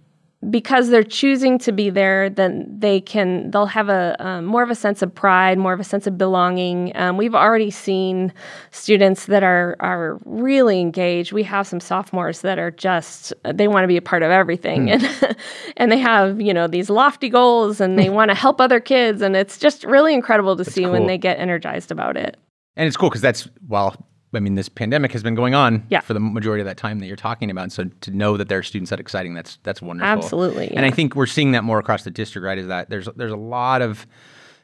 because 0.50 0.90
they're 0.90 1.04
choosing 1.04 1.58
to 1.60 1.72
be 1.72 1.90
there, 1.90 2.30
then 2.30 2.66
they 2.80 3.02
can 3.02 3.52
they'll 3.52 3.66
have 3.66 3.90
a 3.90 4.16
um, 4.20 4.46
more 4.46 4.64
of 4.64 4.70
a 4.70 4.76
sense 4.76 5.02
of 5.02 5.14
pride, 5.14 5.58
more 5.58 5.74
of 5.74 5.80
a 5.80 5.84
sense 5.84 6.08
of 6.08 6.18
belonging. 6.18 6.92
Um, 6.96 7.18
we've 7.18 7.36
already 7.36 7.72
seen 7.72 8.34
students 8.72 9.26
that 9.28 9.44
are 9.44 9.76
are 9.80 10.20
really 10.26 10.80
engaged. 10.80 11.32
We 11.32 11.44
have 11.44 11.68
some 11.68 11.80
sophomores 11.80 12.42
that 12.42 12.60
are 12.60 12.72
just 12.72 13.34
they 13.44 13.68
want 13.68 13.84
to 13.84 13.88
be 13.88 13.98
a 13.98 14.02
part 14.02 14.24
of 14.24 14.32
everything, 14.32 14.88
mm. 14.88 14.94
and 14.94 15.38
and 15.78 15.92
they 15.92 16.00
have 16.00 16.42
you 16.42 16.54
know 16.54 16.68
these 16.68 16.90
lofty 16.90 17.30
goals, 17.30 17.80
and 17.80 17.98
they 17.98 18.10
want 18.20 18.30
to 18.30 18.36
help 18.36 18.60
other 18.60 18.80
kids, 18.80 19.22
and 19.22 19.36
it's 19.36 19.58
just 19.58 19.84
really 19.84 20.14
incredible 20.14 20.56
to 20.56 20.64
that's 20.64 20.74
see 20.74 20.84
cool. 20.84 20.92
when 20.92 21.08
they 21.08 21.18
get 21.18 21.40
energized 21.40 21.92
about 21.92 22.18
it. 22.18 22.38
And 22.76 22.88
it's 22.88 22.98
cool 22.98 23.10
because 23.10 23.22
that's 23.22 23.48
well, 23.68 23.96
I 24.34 24.40
mean, 24.40 24.56
this 24.56 24.70
pandemic 24.70 25.12
has 25.12 25.24
been 25.24 25.36
going 25.36 25.56
on 25.56 25.86
yeah. 25.90 26.00
for 26.02 26.14
the 26.14 26.20
majority 26.20 26.62
of 26.62 26.66
that 26.66 26.78
time 26.78 27.00
that 27.00 27.08
you're 27.08 27.16
talking 27.16 27.52
about. 27.52 27.64
And 27.64 27.74
so 27.74 27.86
to 28.02 28.12
know 28.12 28.38
that 28.38 28.50
there 28.50 28.58
are 28.60 28.64
students 28.64 28.90
that 28.90 29.00
exciting, 29.00 29.34
that's 29.34 29.60
that's 29.64 29.82
wonderful. 29.82 30.08
Absolutely. 30.08 30.68
Yeah. 30.68 30.78
And 30.78 30.86
I 30.86 30.92
think 30.92 31.16
we're 31.16 31.26
seeing 31.26 31.52
that 31.52 31.64
more 31.64 31.80
across 31.80 32.04
the 32.04 32.12
district, 32.12 32.46
right? 32.46 32.58
Is 32.58 32.68
that 32.68 32.90
there's 32.90 33.08
there's 33.16 33.32
a 33.32 33.38
lot 33.38 33.82
of 33.82 34.08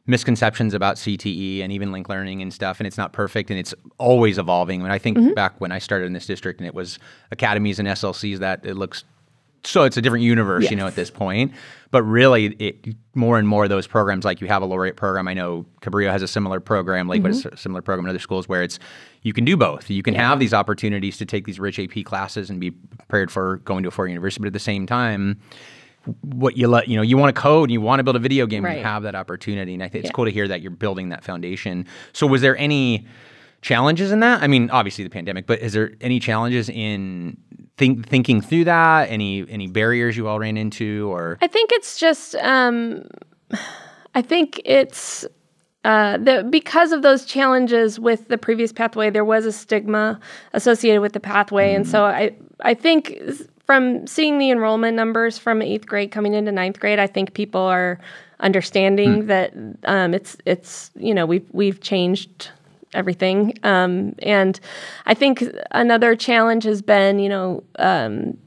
misconceptions 0.08 0.74
about 0.74 0.96
CTE 0.96 1.62
and 1.62 1.72
even 1.72 1.92
link 1.92 2.10
learning 2.10 2.42
and 2.42 2.52
stuff, 2.52 2.80
and 2.80 2.88
it's 2.88 2.98
not 2.98 3.14
perfect 3.14 3.52
and 3.52 3.60
it's 3.60 3.74
always 3.98 4.38
evolving. 4.38 4.82
And 4.82 4.92
I 4.92 4.98
think 4.98 5.18
mm-hmm. 5.18 5.34
back 5.34 5.62
when 5.62 5.72
I 5.72 5.80
started 5.80 6.06
in 6.06 6.14
this 6.14 6.26
district 6.26 6.60
and 6.60 6.68
it 6.68 6.74
was 6.74 6.98
academies 7.32 7.80
and 7.80 7.88
SLCs 7.88 8.40
that 8.40 8.66
it 8.66 8.76
looks 8.76 9.04
so 9.64 9.84
it's 9.84 9.98
a 9.98 10.02
different 10.02 10.24
universe, 10.24 10.64
yes. 10.64 10.72
you 10.72 10.78
know, 10.78 10.88
at 10.88 10.96
this 10.96 11.10
point. 11.10 11.54
But 11.92 12.04
really, 12.04 12.48
it 12.60 12.96
more 13.16 13.40
and 13.40 13.48
more 13.48 13.64
of 13.64 13.70
those 13.70 13.88
programs, 13.88 14.24
like 14.24 14.42
you 14.42 14.48
have 14.48 14.62
a 14.62 14.66
laureate 14.66 14.96
program. 14.96 15.28
I 15.28 15.34
know 15.34 15.66
Cabrillo 15.82 16.12
has 16.12 16.22
a 16.22 16.28
similar 16.28 16.60
program, 16.60 17.08
like 17.08 17.22
mm-hmm. 17.22 17.54
a 17.54 17.58
similar 17.58 17.82
program 17.82 18.06
in 18.06 18.10
other 18.12 18.20
schools 18.20 18.48
where 18.48 18.62
it's 18.62 18.80
you 19.24 19.34
can 19.34 19.44
do 19.44 19.58
both. 19.58 19.90
You 19.90 20.04
can 20.04 20.14
yeah. 20.14 20.28
have 20.28 20.40
these 20.40 20.54
opportunities 20.54 21.18
to 21.18 21.26
take 21.26 21.46
these 21.46 21.60
rich 21.60 21.80
AP 21.80 22.06
classes 22.06 22.50
and 22.50 22.60
be 22.60 22.72
prepared 22.72 23.32
for 23.32 23.58
going 23.58 23.84
to 23.84 23.90
a 23.90 23.92
four 23.92 24.06
year 24.06 24.14
university, 24.14 24.42
but 24.42 24.48
at 24.48 24.54
the 24.54 24.60
same 24.60 24.86
time, 24.86 25.40
what 26.22 26.58
you 26.58 26.68
let 26.68 26.88
you 26.88 26.96
know 26.96 27.02
you 27.02 27.18
want 27.18 27.36
to 27.36 27.40
code 27.40 27.70
and 27.70 27.72
you 27.72 27.82
want 27.82 28.00
to 28.00 28.04
build 28.04 28.16
a 28.16 28.20
video 28.20 28.46
game 28.46 28.64
right. 28.64 28.78
you 28.78 28.84
have 28.84 29.04
that 29.04 29.16
opportunity 29.16 29.74
and 29.74 29.84
i 29.84 29.88
think 29.88 30.04
it's 30.04 30.10
yeah. 30.10 30.14
cool 30.14 30.26
to 30.26 30.32
hear 30.32 30.48
that 30.48 30.62
you're 30.62 30.72
building 30.72 31.10
that 31.10 31.24
foundation 31.24 31.86
so 32.14 32.26
was 32.26 32.42
there 32.42 32.58
any 32.58 33.06
challenges 33.62 34.12
in 34.12 34.22
that 34.22 34.42
i 34.42 34.48
mean 34.48 34.70
obviously 34.70 35.04
the 35.04 35.10
pandemic 35.10 35.46
but 35.46 35.60
is 35.60 35.74
there 35.74 35.92
any 36.02 36.20
challenges 36.20 36.70
in 36.70 37.38
think, 37.80 38.08
thinking 38.08 38.42
through 38.42 38.66
that? 38.66 39.10
Any 39.10 39.50
any 39.50 39.68
barriers 39.68 40.16
you 40.16 40.28
all 40.28 40.40
ran 40.40 40.58
into, 40.58 41.10
or 41.12 41.40
I 41.42 41.48
think 41.48 41.72
it's 41.72 41.98
just 41.98 42.36
um, 42.36 43.08
I 44.14 44.22
think 44.22 44.62
it's 44.66 45.26
uh, 45.86 46.18
the, 46.18 46.48
because 46.50 46.92
of 46.92 47.02
those 47.02 47.26
challenges 47.26 48.00
with 48.00 48.28
the 48.28 48.38
previous 48.38 48.72
pathway, 48.72 49.10
there 49.10 49.26
was 49.26 49.46
a 49.46 49.52
stigma 49.52 50.20
associated 50.54 51.02
with 51.02 51.14
the 51.14 51.20
pathway, 51.20 51.74
mm. 51.74 51.78
and 51.78 51.88
so 51.88 52.04
I 52.06 52.36
I 52.60 52.74
think 52.74 53.18
from 53.66 54.06
seeing 54.06 54.38
the 54.38 54.52
enrollment 54.52 54.96
numbers 54.96 55.38
from 55.38 55.62
eighth 55.62 55.88
grade 55.88 56.12
coming 56.12 56.34
into 56.34 56.52
ninth 56.52 56.80
grade, 56.80 57.00
I 57.00 57.08
think 57.08 57.34
people 57.34 57.62
are 57.62 58.00
understanding 58.42 59.24
mm. 59.24 59.28
that 59.28 59.54
um, 59.86 60.14
it's 60.14 60.36
it's 60.46 60.92
you 60.96 61.14
know 61.14 61.26
we've 61.26 61.48
we've 61.52 61.80
changed 61.80 62.52
everything. 62.94 63.54
Um, 63.64 64.16
and 64.20 64.60
I 65.06 65.14
think 65.14 65.44
another 65.72 66.16
challenge 66.16 66.64
has 66.64 66.82
been, 66.82 67.20
you 67.20 67.30
know, 67.30 67.64
um, 67.78 68.38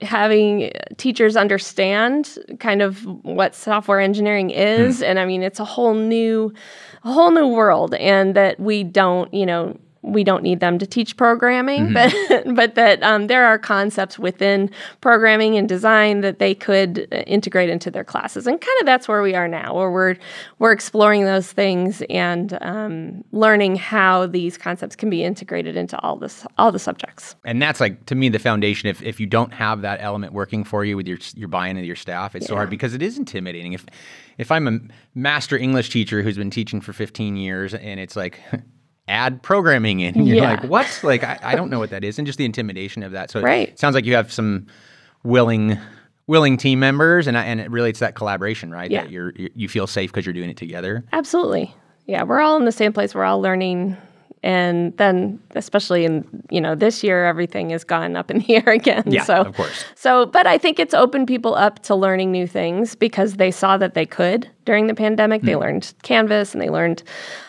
having 0.00 0.70
teachers 0.96 1.36
understand 1.36 2.38
kind 2.58 2.82
of 2.82 3.04
what 3.22 3.54
software 3.54 4.00
engineering 4.00 4.50
is. 4.50 5.00
Mm. 5.00 5.08
And 5.08 5.18
I 5.18 5.26
mean, 5.26 5.42
it's 5.42 5.60
a 5.60 5.64
whole 5.64 5.94
new, 5.94 6.52
a 7.04 7.12
whole 7.12 7.30
new 7.30 7.48
world, 7.48 7.94
and 7.94 8.34
that 8.34 8.58
we 8.58 8.82
don't, 8.82 9.32
you 9.34 9.46
know, 9.46 9.78
we 10.02 10.24
don't 10.24 10.42
need 10.42 10.60
them 10.60 10.78
to 10.78 10.86
teach 10.86 11.16
programming, 11.16 11.88
mm-hmm. 11.88 12.44
but 12.44 12.54
but 12.54 12.74
that 12.74 13.02
um, 13.02 13.26
there 13.26 13.44
are 13.44 13.58
concepts 13.58 14.18
within 14.18 14.70
programming 15.00 15.56
and 15.56 15.68
design 15.68 16.22
that 16.22 16.38
they 16.38 16.54
could 16.54 17.06
uh, 17.12 17.16
integrate 17.26 17.68
into 17.68 17.90
their 17.90 18.04
classes, 18.04 18.46
and 18.46 18.60
kind 18.60 18.80
of 18.80 18.86
that's 18.86 19.08
where 19.08 19.22
we 19.22 19.34
are 19.34 19.48
now, 19.48 19.74
where 19.74 19.90
we're 19.90 20.16
we're 20.58 20.72
exploring 20.72 21.24
those 21.24 21.52
things 21.52 22.02
and 22.08 22.56
um, 22.62 23.22
learning 23.32 23.76
how 23.76 24.26
these 24.26 24.56
concepts 24.56 24.96
can 24.96 25.10
be 25.10 25.22
integrated 25.22 25.76
into 25.76 25.98
all 26.00 26.16
this 26.16 26.46
all 26.56 26.72
the 26.72 26.78
subjects. 26.78 27.36
And 27.44 27.60
that's 27.60 27.80
like 27.80 28.06
to 28.06 28.14
me 28.14 28.28
the 28.28 28.38
foundation. 28.38 28.88
If 28.88 29.02
if 29.02 29.20
you 29.20 29.26
don't 29.26 29.52
have 29.52 29.82
that 29.82 30.00
element 30.00 30.32
working 30.32 30.64
for 30.64 30.84
you 30.84 30.96
with 30.96 31.06
your 31.06 31.18
your 31.34 31.48
buy-in 31.48 31.76
of 31.76 31.84
your 31.84 31.96
staff, 31.96 32.34
it's 32.34 32.44
yeah. 32.44 32.50
so 32.50 32.56
hard 32.56 32.70
because 32.70 32.94
it 32.94 33.02
is 33.02 33.18
intimidating. 33.18 33.74
If 33.74 33.84
if 34.38 34.50
I'm 34.50 34.66
a 34.66 34.78
master 35.14 35.58
English 35.58 35.90
teacher 35.90 36.22
who's 36.22 36.38
been 36.38 36.50
teaching 36.50 36.80
for 36.80 36.94
15 36.94 37.36
years 37.36 37.74
and 37.74 38.00
it's 38.00 38.16
like 38.16 38.40
add 39.10 39.42
programming 39.42 40.00
in. 40.00 40.14
And 40.16 40.26
you're 40.28 40.36
Yeah. 40.36 40.50
like, 40.52 40.64
what? 40.64 41.00
Like, 41.02 41.24
I, 41.24 41.38
I 41.42 41.54
don't 41.56 41.68
know 41.70 41.78
what 41.78 41.90
that 41.90 42.04
is. 42.04 42.18
And 42.18 42.26
just 42.26 42.38
the 42.38 42.44
intimidation 42.44 43.02
of 43.02 43.12
that. 43.12 43.30
So 43.30 43.40
Right. 43.40 43.68
it 43.70 43.78
sounds 43.78 43.94
like 43.94 44.04
you 44.04 44.14
have 44.14 44.32
some 44.32 44.66
willing 45.24 45.78
willing 46.26 46.56
team 46.56 46.78
members 46.78 47.26
and, 47.26 47.36
and 47.36 47.60
it 47.60 47.68
really 47.72 47.90
it's 47.90 47.98
that 47.98 48.14
collaboration, 48.14 48.70
right? 48.70 48.88
Yeah. 48.90 49.02
That 49.02 49.10
you're, 49.10 49.32
you 49.34 49.50
you 49.54 49.68
feel 49.68 49.86
safe 49.88 50.10
because 50.12 50.24
you're 50.24 50.32
doing 50.32 50.48
it 50.50 50.56
together. 50.56 51.04
Absolutely. 51.12 51.74
Yeah, 52.06 52.22
we're 52.22 52.40
all 52.40 52.56
in 52.56 52.64
the 52.64 52.72
same 52.72 52.92
place. 52.92 53.14
We're 53.14 53.24
all 53.24 53.40
learning. 53.40 53.96
And 54.42 54.96
then, 54.96 55.38
especially 55.54 56.06
in 56.06 56.24
you 56.50 56.60
know 56.60 56.74
this 56.74 57.02
year, 57.04 57.26
everything 57.26 57.70
has 57.70 57.84
gone 57.84 58.16
up 58.16 58.30
in 58.30 58.38
the 58.38 58.56
air 58.56 58.68
again. 58.72 59.04
Yeah, 59.06 59.24
so, 59.24 59.42
of 59.42 59.54
course. 59.54 59.84
So, 59.94 60.26
but 60.26 60.46
I 60.46 60.56
think 60.56 60.78
it's 60.78 60.94
opened 60.94 61.26
people 61.28 61.54
up 61.54 61.80
to 61.80 61.94
learning 61.94 62.32
new 62.32 62.46
things 62.46 62.94
because 62.94 63.34
they 63.34 63.50
saw 63.50 63.76
that 63.76 63.92
they 63.94 64.06
could 64.06 64.48
during 64.64 64.86
the 64.86 64.94
pandemic. 64.94 65.42
Hmm. 65.42 65.46
They 65.46 65.56
learned 65.56 65.92
Canvas 66.02 66.54
and 66.54 66.62
they 66.62 66.70
learned 66.70 67.02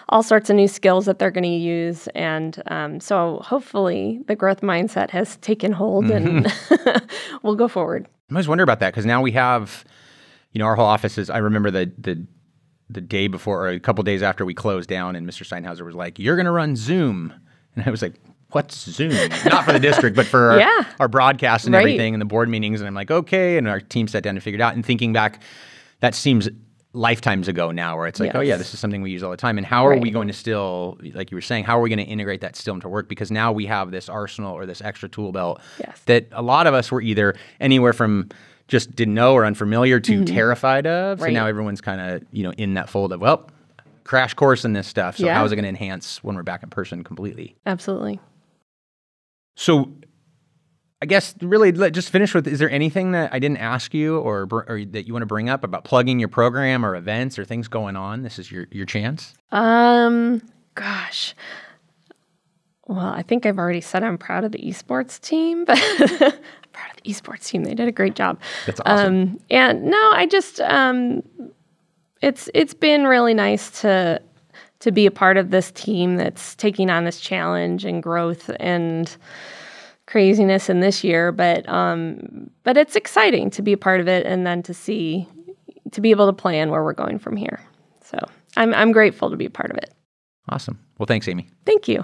all 0.09 0.21
sorts 0.21 0.49
of 0.49 0.57
new 0.57 0.67
skills 0.67 1.05
that 1.05 1.17
they're 1.17 1.31
going 1.31 1.45
to 1.45 1.49
use. 1.49 2.07
And 2.09 2.61
um, 2.67 2.99
so, 2.99 3.39
hopefully, 3.43 4.19
the 4.27 4.35
growth 4.35 4.59
mindset 4.59 5.11
has 5.11 5.37
taken 5.37 5.71
hold 5.71 6.11
and 6.11 6.45
Mm-hmm. 6.45 7.05
we'll 7.43 7.55
go 7.55 7.67
forward. 7.67 8.07
I 8.29 8.33
always 8.33 8.47
wonder 8.47 8.63
about 8.63 8.79
that 8.79 8.91
because 8.91 9.05
now 9.05 9.21
we 9.21 9.31
have, 9.31 9.85
you 10.51 10.59
know, 10.59 10.65
our 10.65 10.75
whole 10.75 10.85
office 10.85 11.17
is. 11.17 11.29
I 11.29 11.37
remember 11.37 11.71
the 11.71 11.91
the 11.97 12.25
the 12.93 13.01
day 13.01 13.27
before 13.27 13.65
or 13.65 13.69
a 13.69 13.79
couple 13.79 14.03
days 14.03 14.21
after 14.23 14.45
we 14.45 14.53
closed 14.53 14.89
down, 14.89 15.15
and 15.15 15.27
Mr. 15.27 15.43
Steinhauser 15.47 15.85
was 15.85 15.95
like, 15.95 16.19
"You're 16.19 16.35
going 16.35 16.45
to 16.45 16.51
run 16.51 16.75
Zoom," 16.75 17.33
and 17.75 17.85
I 17.85 17.89
was 17.91 18.01
like. 18.01 18.13
What's 18.53 18.77
Zoom? 18.77 19.13
Not 19.45 19.63
for 19.63 19.71
the 19.71 19.79
district, 19.79 20.13
but 20.13 20.25
for 20.25 20.49
our, 20.51 20.59
Yeah. 20.59 20.83
our 20.99 21.07
broadcasts 21.07 21.65
and 21.65 21.73
Right. 21.73 21.79
everything 21.79 22.13
and 22.13 22.19
the 22.19 22.25
board 22.25 22.49
meetings. 22.49 22.81
And 22.81 22.87
I'm 22.89 22.93
like, 22.93 23.09
okay. 23.09 23.57
And 23.57 23.65
our 23.65 23.79
team 23.79 24.09
sat 24.09 24.23
down 24.23 24.35
and 24.35 24.43
figured 24.43 24.59
it 24.59 24.63
out. 24.65 24.75
And 24.75 24.85
thinking 24.85 25.13
back, 25.13 25.41
that 26.01 26.13
seems 26.13 26.49
lifetimes 26.91 27.47
ago 27.47 27.71
now, 27.71 27.95
where 27.95 28.07
it's 28.07 28.19
like, 28.19 28.35
oh, 28.35 28.41
yeah, 28.41 28.57
this 28.57 28.73
is 28.73 28.79
something 28.81 29.01
we 29.01 29.09
use 29.09 29.23
all 29.23 29.31
the 29.31 29.37
time. 29.37 29.57
And 29.57 29.65
how 29.65 29.87
are 29.87 29.95
we 29.95 30.11
going 30.11 30.27
to 30.27 30.33
still, 30.33 30.99
like 31.13 31.31
you 31.31 31.37
were 31.37 31.41
saying, 31.41 31.63
how 31.63 31.77
are 31.77 31.81
we 31.81 31.87
going 31.87 32.05
to 32.05 32.11
integrate 32.11 32.41
that 32.41 32.57
still 32.57 32.73
into 32.73 32.89
work? 32.89 33.07
Because 33.07 33.31
now 33.31 33.53
we 33.53 33.67
have 33.67 33.89
this 33.91 34.09
arsenal 34.09 34.53
or 34.53 34.65
this 34.65 34.81
extra 34.81 35.07
tool 35.07 35.31
belt 35.31 35.61
Yes. 35.79 36.01
that 36.07 36.27
a 36.33 36.41
lot 36.41 36.67
of 36.67 36.73
us 36.73 36.91
were 36.91 37.01
either 37.01 37.35
anywhere 37.61 37.93
from 37.93 38.27
just 38.71 38.95
didn't 38.95 39.13
know 39.13 39.33
or 39.33 39.45
unfamiliar 39.45 39.99
to 39.99 40.23
terrified 40.25 40.87
of. 40.87 41.19
So 41.19 41.21
Mm-hmm. 41.21 41.23
Right. 41.25 41.33
now 41.33 41.45
everyone's 41.47 41.81
kind 41.81 41.99
of, 42.01 42.23
you 42.31 42.43
know, 42.43 42.53
in 42.53 42.73
that 42.75 42.89
fold 42.89 43.11
of, 43.11 43.19
well, 43.19 43.49
crash 44.05 44.33
course 44.33 44.63
in 44.65 44.71
this 44.73 44.87
stuff. 44.87 45.17
So 45.17 45.25
Yeah. 45.25 45.35
how 45.35 45.43
is 45.45 45.51
it 45.51 45.55
going 45.57 45.63
to 45.63 45.69
enhance 45.69 46.23
when 46.23 46.35
we're 46.37 46.43
back 46.43 46.63
in 46.63 46.69
person 46.69 47.03
completely? 47.03 47.55
Absolutely. 47.65 48.19
So 49.57 49.91
I 51.01 51.05
guess 51.05 51.35
really 51.41 51.71
let 51.73 51.91
just 51.93 52.09
finish 52.11 52.33
with 52.33 52.47
is 52.47 52.59
there 52.59 52.69
anything 52.71 53.11
that 53.11 53.33
I 53.33 53.39
didn't 53.39 53.57
ask 53.57 53.93
you 53.93 54.17
or, 54.19 54.47
or 54.67 54.85
that 54.85 55.05
you 55.05 55.13
want 55.13 55.23
to 55.23 55.27
bring 55.27 55.49
up 55.49 55.63
about 55.63 55.83
plugging 55.83 56.19
your 56.19 56.29
program 56.29 56.85
or 56.85 56.95
events 56.95 57.37
or 57.37 57.43
things 57.43 57.67
going 57.67 57.95
on? 57.97 58.21
This 58.23 58.39
is 58.39 58.51
your 58.51 58.67
your 58.71 58.85
chance. 58.85 59.33
Um, 59.51 60.41
gosh. 60.75 61.35
Well, 62.91 63.05
I 63.05 63.21
think 63.21 63.45
I've 63.45 63.57
already 63.57 63.79
said 63.79 64.03
I'm 64.03 64.17
proud 64.17 64.43
of 64.43 64.51
the 64.51 64.59
esports 64.59 65.17
team, 65.21 65.63
but 65.65 65.79
I'm 65.81 66.33
proud 66.73 66.91
of 66.91 67.01
the 67.01 67.09
esports 67.09 67.45
team. 67.45 67.63
They 67.63 67.73
did 67.73 67.87
a 67.87 67.91
great 67.91 68.15
job. 68.15 68.37
That's 68.65 68.81
awesome. 68.85 69.21
Um, 69.21 69.39
and 69.49 69.83
no, 69.85 70.11
I 70.13 70.25
just 70.25 70.59
um, 70.59 71.23
it's 72.21 72.49
it's 72.53 72.73
been 72.73 73.05
really 73.05 73.33
nice 73.33 73.81
to 73.81 74.21
to 74.79 74.91
be 74.91 75.05
a 75.05 75.11
part 75.11 75.37
of 75.37 75.51
this 75.51 75.71
team 75.71 76.17
that's 76.17 76.53
taking 76.55 76.89
on 76.89 77.05
this 77.05 77.21
challenge 77.21 77.85
and 77.85 78.03
growth 78.03 78.51
and 78.59 79.15
craziness 80.05 80.69
in 80.69 80.81
this 80.81 81.01
year. 81.01 81.31
But 81.31 81.67
um, 81.69 82.49
but 82.63 82.75
it's 82.75 82.97
exciting 82.97 83.51
to 83.51 83.61
be 83.61 83.71
a 83.71 83.77
part 83.77 84.01
of 84.01 84.09
it 84.09 84.25
and 84.25 84.45
then 84.45 84.63
to 84.63 84.73
see 84.73 85.25
to 85.93 86.01
be 86.01 86.11
able 86.11 86.27
to 86.27 86.33
plan 86.33 86.71
where 86.71 86.83
we're 86.83 86.91
going 86.91 87.19
from 87.19 87.37
here. 87.37 87.61
So 88.03 88.19
I'm 88.57 88.73
I'm 88.73 88.91
grateful 88.91 89.29
to 89.29 89.37
be 89.37 89.45
a 89.45 89.49
part 89.49 89.71
of 89.71 89.77
it. 89.77 89.93
Awesome. 90.49 90.77
Well, 90.97 91.07
thanks, 91.07 91.29
Amy. 91.29 91.47
Thank 91.65 91.87
you. 91.87 92.03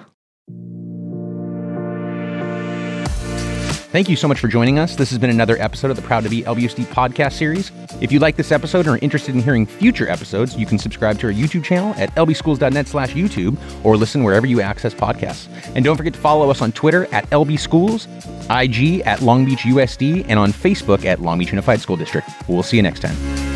Thank 3.97 4.09
you 4.09 4.15
so 4.17 4.27
much 4.27 4.39
for 4.39 4.49
joining 4.49 4.79
us. 4.79 4.95
This 4.95 5.09
has 5.11 5.17
been 5.17 5.29
another 5.29 5.57
episode 5.59 5.89
of 5.89 5.95
the 5.95 6.03
Proud 6.03 6.23
to 6.25 6.29
Be 6.29 6.43
LBUSD 6.43 6.85
podcast 6.85 7.33
series. 7.33 7.71
If 8.01 8.11
you 8.11 8.19
like 8.19 8.35
this 8.35 8.51
episode 8.51 8.85
and 8.85 8.89
are 8.89 8.99
interested 9.01 9.33
in 9.33 9.41
hearing 9.41 9.65
future 9.65 10.09
episodes, 10.09 10.57
you 10.57 10.65
can 10.65 10.77
subscribe 10.77 11.17
to 11.19 11.27
our 11.27 11.33
YouTube 11.33 11.63
channel 11.63 11.95
at 11.95 12.13
lbschools.net 12.15 12.87
slash 12.87 13.13
YouTube 13.13 13.57
or 13.85 13.95
listen 13.95 14.23
wherever 14.23 14.45
you 14.45 14.59
access 14.61 14.93
podcasts. 14.93 15.47
And 15.73 15.85
don't 15.85 15.95
forget 15.95 16.13
to 16.13 16.19
follow 16.19 16.51
us 16.51 16.61
on 16.61 16.73
Twitter 16.73 17.05
at 17.13 17.29
lbschools, 17.29 18.07
IG 18.51 19.01
at 19.07 19.21
Long 19.21 19.45
Beach 19.45 19.61
USD, 19.61 20.25
and 20.27 20.37
on 20.37 20.51
Facebook 20.51 21.05
at 21.05 21.21
Long 21.21 21.39
Beach 21.39 21.51
Unified 21.51 21.79
School 21.79 21.95
District. 21.95 22.27
We'll 22.47 22.63
see 22.63 22.77
you 22.77 22.83
next 22.83 22.99
time. 22.99 23.46